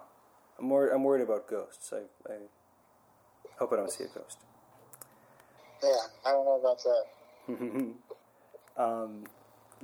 I'm 0.59 0.65
more. 0.65 0.89
I'm 0.89 1.03
worried 1.03 1.23
about 1.23 1.47
ghosts. 1.49 1.91
I. 1.93 2.31
I 2.31 2.37
hope 3.57 3.73
I 3.73 3.77
don't 3.77 3.91
see 3.91 4.03
a 4.03 4.07
ghost. 4.07 4.37
Yeah, 5.81 5.89
I 6.25 6.31
don't 6.31 6.45
know 6.45 6.59
about 6.59 6.79
that. 6.83 7.93
um, 8.81 9.23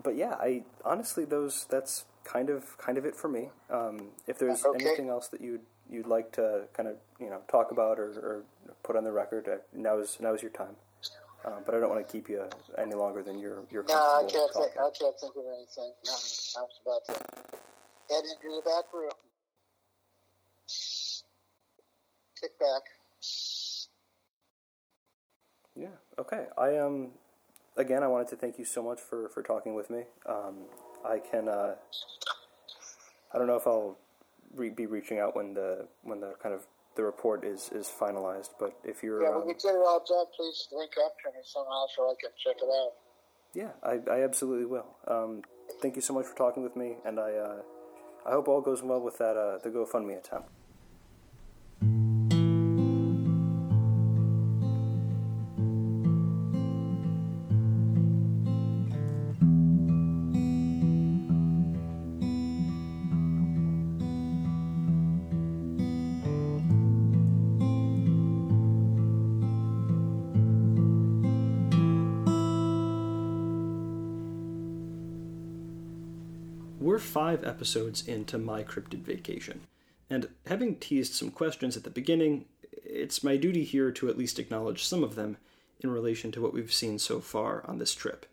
but 0.02 0.16
yeah, 0.16 0.36
I 0.40 0.64
honestly 0.86 1.26
those 1.26 1.66
that's 1.70 2.06
kind 2.24 2.50
of 2.50 2.78
kind 2.78 2.98
of 2.98 3.06
it 3.06 3.16
for 3.16 3.28
me. 3.28 3.50
Um, 3.70 4.10
if 4.28 4.38
there's 4.38 4.64
Okay. 4.66 4.86
anything 4.86 5.10
else 5.10 5.28
that 5.30 5.42
you'd 5.42 5.62
you'd 5.90 6.08
like 6.08 6.32
to 6.34 6.64
kind 6.74 6.88
of 6.88 6.96
you 7.20 7.30
know 7.30 7.42
talk 7.50 7.72
about 7.72 8.00
or, 8.00 8.10
or 8.20 8.44
put 8.84 8.96
on 8.96 9.04
the 9.04 9.12
record, 9.12 9.48
uh, 9.48 9.58
now 9.74 9.98
is 10.00 10.18
now 10.20 10.34
is 10.34 10.42
your 10.42 10.52
time. 10.52 10.76
Uh, 11.46 11.52
but 11.66 11.74
I 11.74 11.80
don't 11.80 11.90
want 11.90 12.06
to 12.06 12.12
keep 12.12 12.28
you 12.30 12.44
any 12.78 12.94
longer 12.94 13.24
than 13.24 13.40
you're 13.40 13.64
you're 13.72 13.84
No, 13.84 13.96
I 13.96 14.26
can't 14.30 14.52
think. 14.54 14.72
I 14.78 14.90
can't 14.98 15.20
think 15.20 15.36
of 15.36 15.44
anything. 15.48 15.92
No, 16.06 16.12
I 16.12 16.62
was 16.62 16.80
about 16.84 17.06
to 17.08 17.14
head 18.14 18.24
into 18.24 18.56
the 18.56 18.62
back 18.66 18.94
room. 18.94 19.12
Yeah. 25.76 25.88
Okay. 26.18 26.46
I 26.58 26.78
um 26.78 27.12
again 27.78 28.04
I 28.04 28.08
wanted 28.08 28.28
to 28.30 28.36
thank 28.36 28.60
you 28.60 28.66
so 28.66 28.84
much 28.84 29.00
for 29.00 29.30
for 29.30 29.42
talking 29.44 29.76
with 29.76 29.90
me. 29.90 30.04
Um, 30.26 30.66
I 31.06 31.20
can 31.20 31.48
uh, 31.48 31.76
I 33.34 33.38
don't 33.38 33.48
know 33.48 33.56
if 33.56 33.66
I'll 33.68 33.98
re- 34.56 34.70
be 34.70 34.86
reaching 34.86 35.20
out 35.20 35.36
when 35.36 35.54
the 35.54 35.88
when 36.04 36.20
the 36.20 36.34
kind 36.42 36.54
of 36.54 36.66
the 36.96 37.04
report 37.04 37.46
is 37.46 37.70
is 37.74 37.88
finalized, 37.88 38.50
but 38.60 38.74
if 38.84 39.04
you're 39.04 39.22
Yeah, 39.24 39.30
um, 39.30 39.36
when 39.40 39.48
we 39.48 39.54
get 39.54 39.74
it 39.76 39.84
all 39.88 40.04
done, 40.06 40.26
please 40.36 40.68
link 40.74 40.92
up 41.06 41.14
to 41.24 41.30
me 41.32 41.40
somehow 41.44 41.86
so 41.96 42.10
I 42.10 42.14
can 42.20 42.32
check 42.44 42.58
it 42.62 42.68
out. 42.68 42.92
yeah, 43.54 43.72
I, 43.84 44.20
I 44.20 44.24
absolutely 44.24 44.66
will. 44.66 44.98
Um, 45.08 45.44
thank 45.82 45.96
you 45.96 46.02
so 46.02 46.14
much 46.14 46.26
for 46.26 46.36
talking 46.36 46.64
with 46.64 46.76
me, 46.76 46.98
and 47.06 47.20
I 47.20 47.32
uh, 47.34 47.62
I 48.26 48.32
hope 48.32 48.48
all 48.50 48.60
goes 48.62 48.84
well 48.84 49.00
with 49.00 49.18
that 49.20 49.38
uh, 49.38 49.60
the 49.64 49.70
GoFundMe 49.70 50.18
attempt. 50.18 50.50
Five 77.20 77.44
episodes 77.44 78.08
into 78.08 78.38
my 78.38 78.64
cryptid 78.64 79.02
vacation, 79.02 79.68
and 80.10 80.30
having 80.46 80.74
teased 80.78 81.14
some 81.14 81.30
questions 81.30 81.76
at 81.76 81.84
the 81.84 81.90
beginning, 81.90 82.46
it's 82.72 83.26
my 83.26 83.36
duty 83.36 83.66
here 83.66 83.92
to 83.92 84.08
at 84.08 84.18
least 84.18 84.40
acknowledge 84.40 84.86
some 84.86 85.04
of 85.04 85.16
them 85.16 85.36
in 85.82 85.92
relation 85.92 86.32
to 86.32 86.40
what 86.40 86.54
we've 86.54 86.72
seen 86.72 86.98
so 86.98 87.20
far 87.20 87.62
on 87.68 87.78
this 87.78 87.94
trip. 87.94 88.26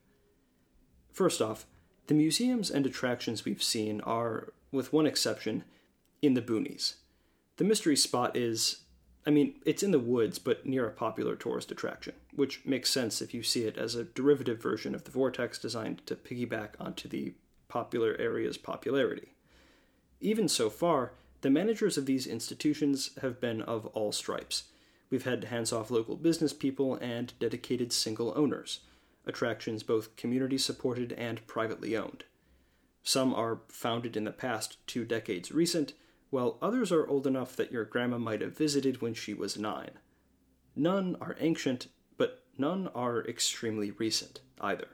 First 1.13 1.43
off, 1.43 1.67
the 2.07 2.15
museums 2.15 2.71
and 2.71 2.87
attractions 2.87 3.45
we've 3.45 3.61
seen 3.61 4.01
are, 4.03 4.53
with 4.71 4.93
one 4.93 5.05
exception, 5.05 5.65
in 6.23 6.35
the 6.35 6.41
boonies. 6.41 6.95
The 7.57 7.65
mystery 7.65 7.97
spot 7.97 8.37
is, 8.37 8.83
I 9.27 9.31
mean, 9.31 9.55
it's 9.65 9.83
in 9.83 9.91
the 9.91 9.99
woods, 9.99 10.39
but 10.39 10.65
near 10.65 10.87
a 10.87 10.93
popular 10.93 11.35
tourist 11.35 11.73
attraction, 11.73 12.15
which 12.37 12.65
makes 12.65 12.91
sense 12.91 13.21
if 13.21 13.35
you 13.35 13.43
see 13.43 13.65
it 13.65 13.77
as 13.77 13.97
a 13.97 14.05
derivative 14.05 14.63
version 14.63 14.95
of 14.95 15.03
the 15.03 15.11
vortex 15.11 15.59
designed 15.59 16.07
to 16.07 16.15
piggyback 16.15 16.75
onto 16.79 17.09
the 17.09 17.35
popular 17.69 18.17
area's 18.19 18.57
popularity. 18.57 19.35
Even 20.21 20.49
so 20.49 20.71
far, 20.71 21.13
the 21.43 21.51
managers 21.51 21.97
of 21.97 22.07
these 22.07 22.27
institutions 22.27 23.11
have 23.23 23.41
been 23.41 23.63
of 23.63 23.87
all 23.87 24.13
stripes. 24.13 24.65
We've 25.11 25.25
had 25.25 25.45
hands 25.45 25.73
off 25.73 25.91
local 25.91 26.17
business 26.17 26.53
people 26.53 26.95
and 26.97 27.33
dedicated 27.39 27.93
single 27.93 28.33
owners, 28.37 28.81
attractions 29.27 29.83
both 29.83 30.17
community 30.17 30.59
supported 30.59 31.13
and 31.13 31.47
privately 31.47 31.97
owned. 31.97 32.25
Some 33.03 33.33
are 33.35 33.61
founded 33.69 34.17
in 34.17 34.25
the 34.25 34.33
past 34.33 34.79
two 34.87 35.05
decades 35.05 35.53
recent, 35.53 35.93
while 36.31 36.59
others 36.61 36.91
are 36.91 37.07
old 37.07 37.27
enough 37.27 37.55
that 37.55 37.71
your 37.71 37.85
grandma 37.85 38.19
might 38.19 38.41
have 38.41 38.57
visited 38.57 39.01
when 39.01 39.15
she 39.15 39.33
was 39.33 39.57
nine. 39.57 39.93
None 40.75 41.17
are 41.21 41.37
ancient, 41.39 41.87
but 42.17 42.43
none 42.59 42.89
are 42.95 43.25
extremely 43.25 43.93
recent 43.93 44.41
either. 44.61 44.89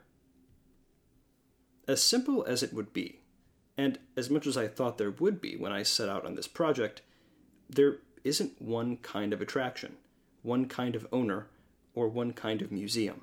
As 1.88 2.02
simple 2.02 2.44
as 2.44 2.62
it 2.62 2.72
would 2.72 2.92
be, 2.92 3.20
and 3.76 3.98
as 4.16 4.30
much 4.30 4.46
as 4.46 4.56
I 4.56 4.68
thought 4.68 4.98
there 4.98 5.10
would 5.10 5.40
be 5.40 5.56
when 5.56 5.72
I 5.72 5.82
set 5.82 6.08
out 6.08 6.24
on 6.24 6.36
this 6.36 6.46
project, 6.46 7.02
there 7.68 7.98
isn't 8.22 8.62
one 8.62 8.98
kind 8.98 9.32
of 9.32 9.40
attraction, 9.40 9.96
one 10.42 10.66
kind 10.66 10.94
of 10.94 11.08
owner, 11.10 11.48
or 11.94 12.08
one 12.08 12.32
kind 12.32 12.62
of 12.62 12.70
museum. 12.70 13.22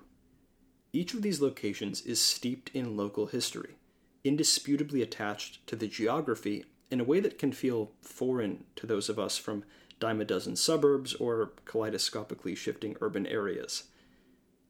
Each 0.91 1.13
of 1.13 1.21
these 1.21 1.41
locations 1.41 2.01
is 2.01 2.19
steeped 2.19 2.71
in 2.73 2.97
local 2.97 3.27
history, 3.27 3.75
indisputably 4.23 5.01
attached 5.01 5.65
to 5.67 5.75
the 5.75 5.87
geography 5.87 6.65
in 6.91 6.99
a 6.99 7.05
way 7.05 7.19
that 7.19 7.37
can 7.37 7.53
feel 7.53 7.91
foreign 8.01 8.65
to 8.75 8.85
those 8.85 9.07
of 9.07 9.19
us 9.19 9.37
from 9.37 9.63
dime 9.99 10.19
a 10.19 10.25
dozen 10.25 10.55
suburbs 10.55 11.13
or 11.15 11.53
kaleidoscopically 11.65 12.55
shifting 12.55 12.97
urban 12.99 13.25
areas. 13.27 13.83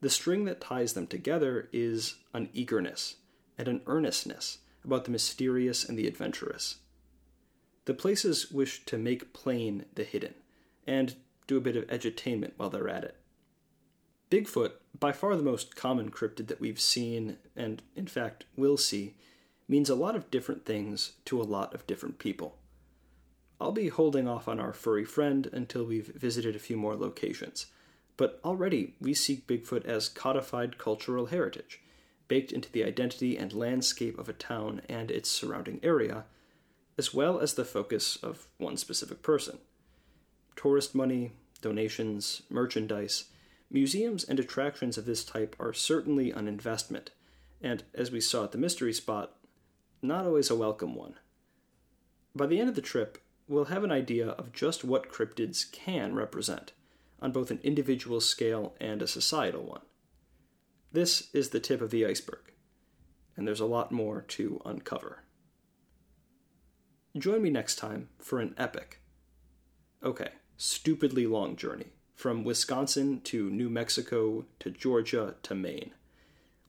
The 0.02 0.10
string 0.10 0.46
that 0.46 0.62
ties 0.62 0.94
them 0.94 1.08
together 1.08 1.70
is 1.72 2.16
an 2.34 2.50
eagerness 2.54 3.16
and 3.60 3.68
an 3.68 3.82
earnestness 3.86 4.60
about 4.84 5.04
the 5.04 5.12
mysterious 5.12 5.88
and 5.88 6.00
the 6.00 6.08
adventurous. 6.08 6.78
The 7.86 7.94
places 7.94 8.50
wish 8.50 8.86
to 8.86 8.98
make 8.98 9.34
plain 9.34 9.86
the 9.94 10.06
hidden 10.06 10.36
and 10.88 11.16
do 11.46 11.58
a 11.58 11.62
bit 11.62 11.76
of 11.76 11.86
edutainment 11.88 12.54
while 12.56 12.70
they're 12.70 12.90
at 12.90 13.04
it. 13.04 13.16
Bigfoot, 14.32 14.72
by 14.98 15.12
far 15.12 15.36
the 15.36 15.44
most 15.44 15.76
common 15.76 16.10
cryptid 16.10 16.48
that 16.48 16.62
we've 16.62 16.80
seen, 16.80 17.38
and 17.56 17.82
in 17.96 18.08
fact 18.08 18.46
will 18.56 18.78
see, 18.78 19.16
means 19.68 19.90
a 19.90 19.96
lot 19.96 20.16
of 20.16 20.32
different 20.32 20.66
things 20.66 21.14
to 21.26 21.42
a 21.42 21.44
lot 21.44 21.74
of 21.74 21.86
different 21.86 22.18
people. 22.18 22.58
I'll 23.60 23.72
be 23.72 23.90
holding 23.90 24.28
off 24.28 24.48
on 24.48 24.60
our 24.60 24.72
furry 24.72 25.04
friend 25.04 25.50
until 25.52 25.84
we've 25.84 26.14
visited 26.16 26.56
a 26.56 26.60
few 26.60 26.78
more 26.78 26.96
locations, 26.96 27.66
but 28.16 28.40
already 28.46 28.96
we 29.02 29.14
see 29.14 29.44
Bigfoot 29.48 29.86
as 29.86 30.08
codified 30.08 30.78
cultural 30.78 31.26
heritage, 31.26 31.82
baked 32.30 32.54
into 32.54 32.72
the 32.72 32.86
identity 32.86 33.38
and 33.38 33.52
landscape 33.52 34.18
of 34.18 34.30
a 34.30 34.34
town 34.34 34.82
and 34.88 35.12
its 35.12 35.30
surrounding 35.30 35.82
area, 35.84 36.24
as 36.98 37.14
well 37.14 37.40
as 37.40 37.56
the 37.56 37.66
focus 37.66 38.16
of 38.24 38.48
one 38.58 38.78
specific 38.78 39.22
person. 39.22 39.58
Tourist 40.56 40.96
money, 40.96 41.34
donations, 41.62 42.44
merchandise, 42.50 43.26
museums, 43.70 44.24
and 44.24 44.40
attractions 44.40 44.98
of 44.98 45.06
this 45.06 45.26
type 45.26 45.56
are 45.60 45.74
certainly 45.74 46.32
an 46.32 46.48
investment, 46.48 47.12
and 47.62 47.84
as 47.94 48.12
we 48.12 48.22
saw 48.22 48.46
at 48.46 48.54
the 48.54 48.58
mystery 48.58 48.94
spot, 48.94 49.36
not 50.02 50.26
always 50.26 50.50
a 50.50 50.56
welcome 50.56 50.96
one. 50.96 51.16
By 52.36 52.46
the 52.46 52.60
end 52.60 52.70
of 52.70 52.76
the 52.76 52.82
trip, 52.82 53.18
we'll 53.48 53.66
have 53.66 53.84
an 53.84 53.92
idea 53.92 54.30
of 54.30 54.54
just 54.54 54.84
what 54.84 55.12
cryptids 55.12 55.70
can 55.70 56.16
represent, 56.16 56.72
on 57.22 57.32
both 57.32 57.52
an 57.52 57.60
individual 57.64 58.22
scale 58.22 58.76
and 58.80 59.02
a 59.02 59.08
societal 59.08 59.64
one. 59.64 59.82
This 60.92 61.30
is 61.34 61.50
the 61.50 61.60
tip 61.60 61.82
of 61.82 61.92
the 61.92 62.04
iceberg, 62.04 62.52
and 63.38 63.48
there's 63.48 63.60
a 63.60 63.66
lot 63.66 63.92
more 63.92 64.24
to 64.30 64.60
uncover. 64.66 65.24
Join 67.16 67.44
me 67.44 67.52
next 67.52 67.76
time 67.76 68.10
for 68.18 68.40
an 68.40 68.56
epic, 68.58 69.00
okay, 70.04 70.30
stupidly 70.58 71.28
long 71.28 71.56
journey 71.56 71.94
from 72.16 72.44
Wisconsin 72.44 73.22
to 73.22 73.52
New 73.52 73.70
Mexico 73.70 74.46
to 74.60 74.72
Georgia 74.72 75.36
to 75.44 75.54
Maine. 75.54 75.92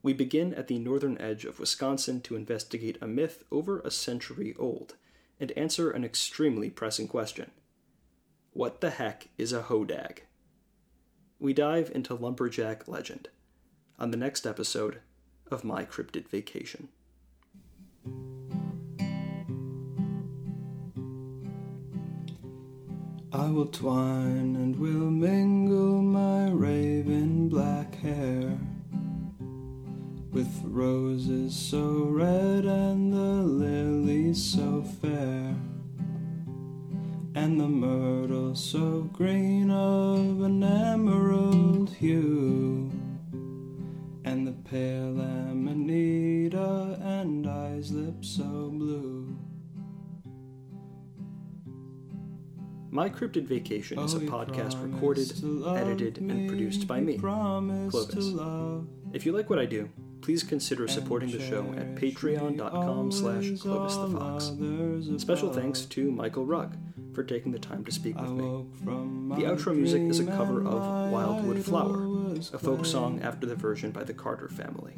We 0.03 0.13
begin 0.13 0.53
at 0.53 0.67
the 0.67 0.77
northern 0.77 1.19
edge 1.19 1.43
of 1.43 1.59
Wisconsin 1.59 2.21
to 2.21 2.35
investigate 2.35 2.99
a 3.01 3.07
myth 3.07 3.43
over 3.51 3.79
a 3.79 3.89
century 3.89 4.55
old 4.59 4.97
and 5.39 5.51
answer 5.53 5.89
an 5.89 6.05
extremely 6.05 6.69
pressing 6.69 7.07
question 7.07 7.49
What 8.53 8.81
the 8.81 8.91
heck 8.91 9.29
is 9.39 9.51
a 9.51 9.63
hodag? 9.63 10.19
We 11.39 11.53
dive 11.53 11.91
into 11.95 12.13
lumberjack 12.13 12.87
legend 12.87 13.29
on 14.01 14.09
the 14.09 14.17
next 14.17 14.47
episode 14.47 14.97
of 15.51 15.63
My 15.63 15.85
Cryptid 15.85 16.27
Vacation. 16.27 16.87
I 23.31 23.47
will 23.51 23.67
twine 23.67 24.55
and 24.55 24.75
will 24.79 25.11
mingle 25.11 26.01
my 26.01 26.49
raven 26.49 27.47
black 27.47 27.93
hair 27.93 28.57
with 30.31 30.49
roses 30.63 31.55
so 31.55 32.05
red 32.05 32.65
and 32.65 33.13
the 33.13 33.43
lilies 33.43 34.43
so 34.43 34.81
fair, 34.99 35.55
and 37.35 37.61
the 37.61 37.67
myrtle 37.67 38.55
so 38.55 39.01
green 39.13 39.69
of 39.69 40.41
an 40.41 40.63
emerald 40.63 41.91
hue, 41.91 42.90
pale 44.71 45.19
amanita 45.19 46.97
and 47.01 47.45
eyes 47.45 47.91
lips 47.91 48.29
so 48.37 48.69
blue. 48.71 49.35
My 52.89 53.09
Cryptid 53.09 53.43
Vacation 53.47 53.99
is 53.99 54.13
a 54.13 54.17
Oh, 54.17 54.21
podcast 54.21 54.81
recorded, 54.81 55.29
edited, 55.77 56.19
and 56.19 56.47
produced 56.47 56.87
by 56.87 57.01
me, 57.01 57.17
Clovis. 57.17 58.33
If 59.11 59.25
you 59.25 59.33
like 59.33 59.49
what 59.49 59.59
I 59.59 59.65
do, 59.65 59.89
please 60.21 60.41
consider 60.43 60.87
supporting 60.87 61.31
the 61.31 61.39
show 61.41 61.63
at 61.75 61.95
patreon.com 61.95 63.11
slash 63.11 63.49
Clovis 63.59 63.95
the 63.97 64.07
Fox. 64.17 65.21
Special 65.21 65.51
thanks 65.51 65.81
to 65.85 66.11
Michael 66.11 66.45
Rugg 66.45 66.77
for 67.13 67.23
taking 67.23 67.51
the 67.51 67.59
time 67.59 67.83
to 67.83 67.91
speak 67.91 68.15
with 68.19 68.31
me. 68.31 68.65
The 69.35 69.43
outro 69.49 69.75
music 69.75 70.03
is 70.03 70.19
a 70.19 70.25
cover 70.25 70.59
of 70.65 71.11
Wildwood 71.11 71.63
Flower, 71.63 72.07
a 72.53 72.59
folk 72.59 72.85
song 72.85 73.21
after 73.21 73.45
the 73.45 73.55
version 73.55 73.91
by 73.91 74.03
the 74.03 74.13
Carter 74.13 74.47
family. 74.49 74.93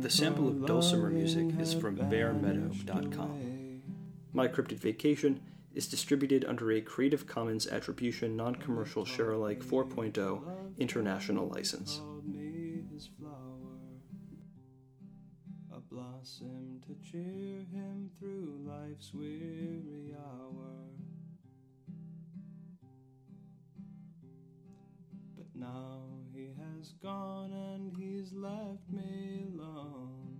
The 0.00 0.10
sample 0.10 0.48
of 0.48 0.66
dulcimer 0.66 1.10
music 1.10 1.58
is 1.58 1.72
from 1.74 1.96
bearmeadow.com. 1.96 3.82
My 4.32 4.48
Cryptid 4.48 4.78
Vacation 4.78 5.40
is 5.74 5.86
distributed 5.88 6.44
under 6.44 6.72
a 6.72 6.80
Creative 6.80 7.26
Commons 7.26 7.66
Attribution 7.66 8.36
Non-Commercial 8.36 9.04
Share-alike 9.04 9.60
4.0 9.60 10.42
international 10.78 11.48
license. 11.48 12.00
Blossom 15.90 16.80
to 16.86 16.94
cheer 17.02 17.64
him 17.72 18.10
through 18.20 18.60
life's 18.64 19.12
weary 19.12 20.14
hour. 20.14 20.99
Now 25.60 26.00
he 26.34 26.48
has 26.58 26.94
gone 27.02 27.52
and 27.52 27.94
he's 27.94 28.32
left 28.32 28.88
me 28.90 29.44
alone. 29.52 30.38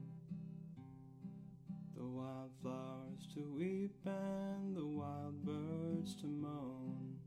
The 1.95 2.05
wildflowers 2.05 3.29
to 3.35 3.41
weep 3.55 3.95
and 4.07 4.75
the 4.75 4.87
wild 4.87 5.45
birds 5.45 6.15
to 6.17 6.27
moan. 6.27 7.19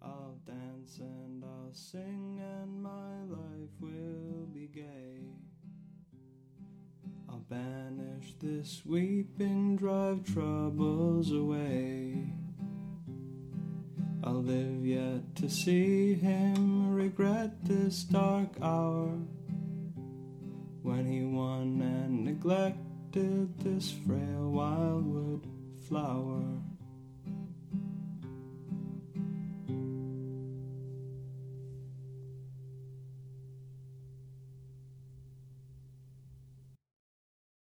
I'll 0.00 0.38
dance 0.46 0.98
and 1.00 1.42
I'll 1.44 1.74
sing 1.74 2.40
and 2.40 2.80
my 2.80 3.24
life 3.28 3.74
will 3.80 4.46
be 4.52 4.68
gay. 4.68 5.18
I'll 7.28 7.44
banish 7.50 8.34
this 8.40 8.82
weeping, 8.84 9.76
drive 9.76 10.22
troubles 10.22 11.32
away. 11.32 12.43
I'll 14.26 14.42
live 14.42 14.86
yet 14.86 15.36
to 15.36 15.50
see 15.50 16.14
him 16.14 16.94
regret 16.94 17.62
this 17.62 18.04
dark 18.04 18.48
hour 18.62 19.10
when 20.80 21.04
he 21.04 21.24
won 21.24 21.82
and 21.82 22.24
neglected 22.24 23.58
this 23.58 23.92
frail 24.06 24.50
wildwood 24.50 25.46
flower. 25.86 26.63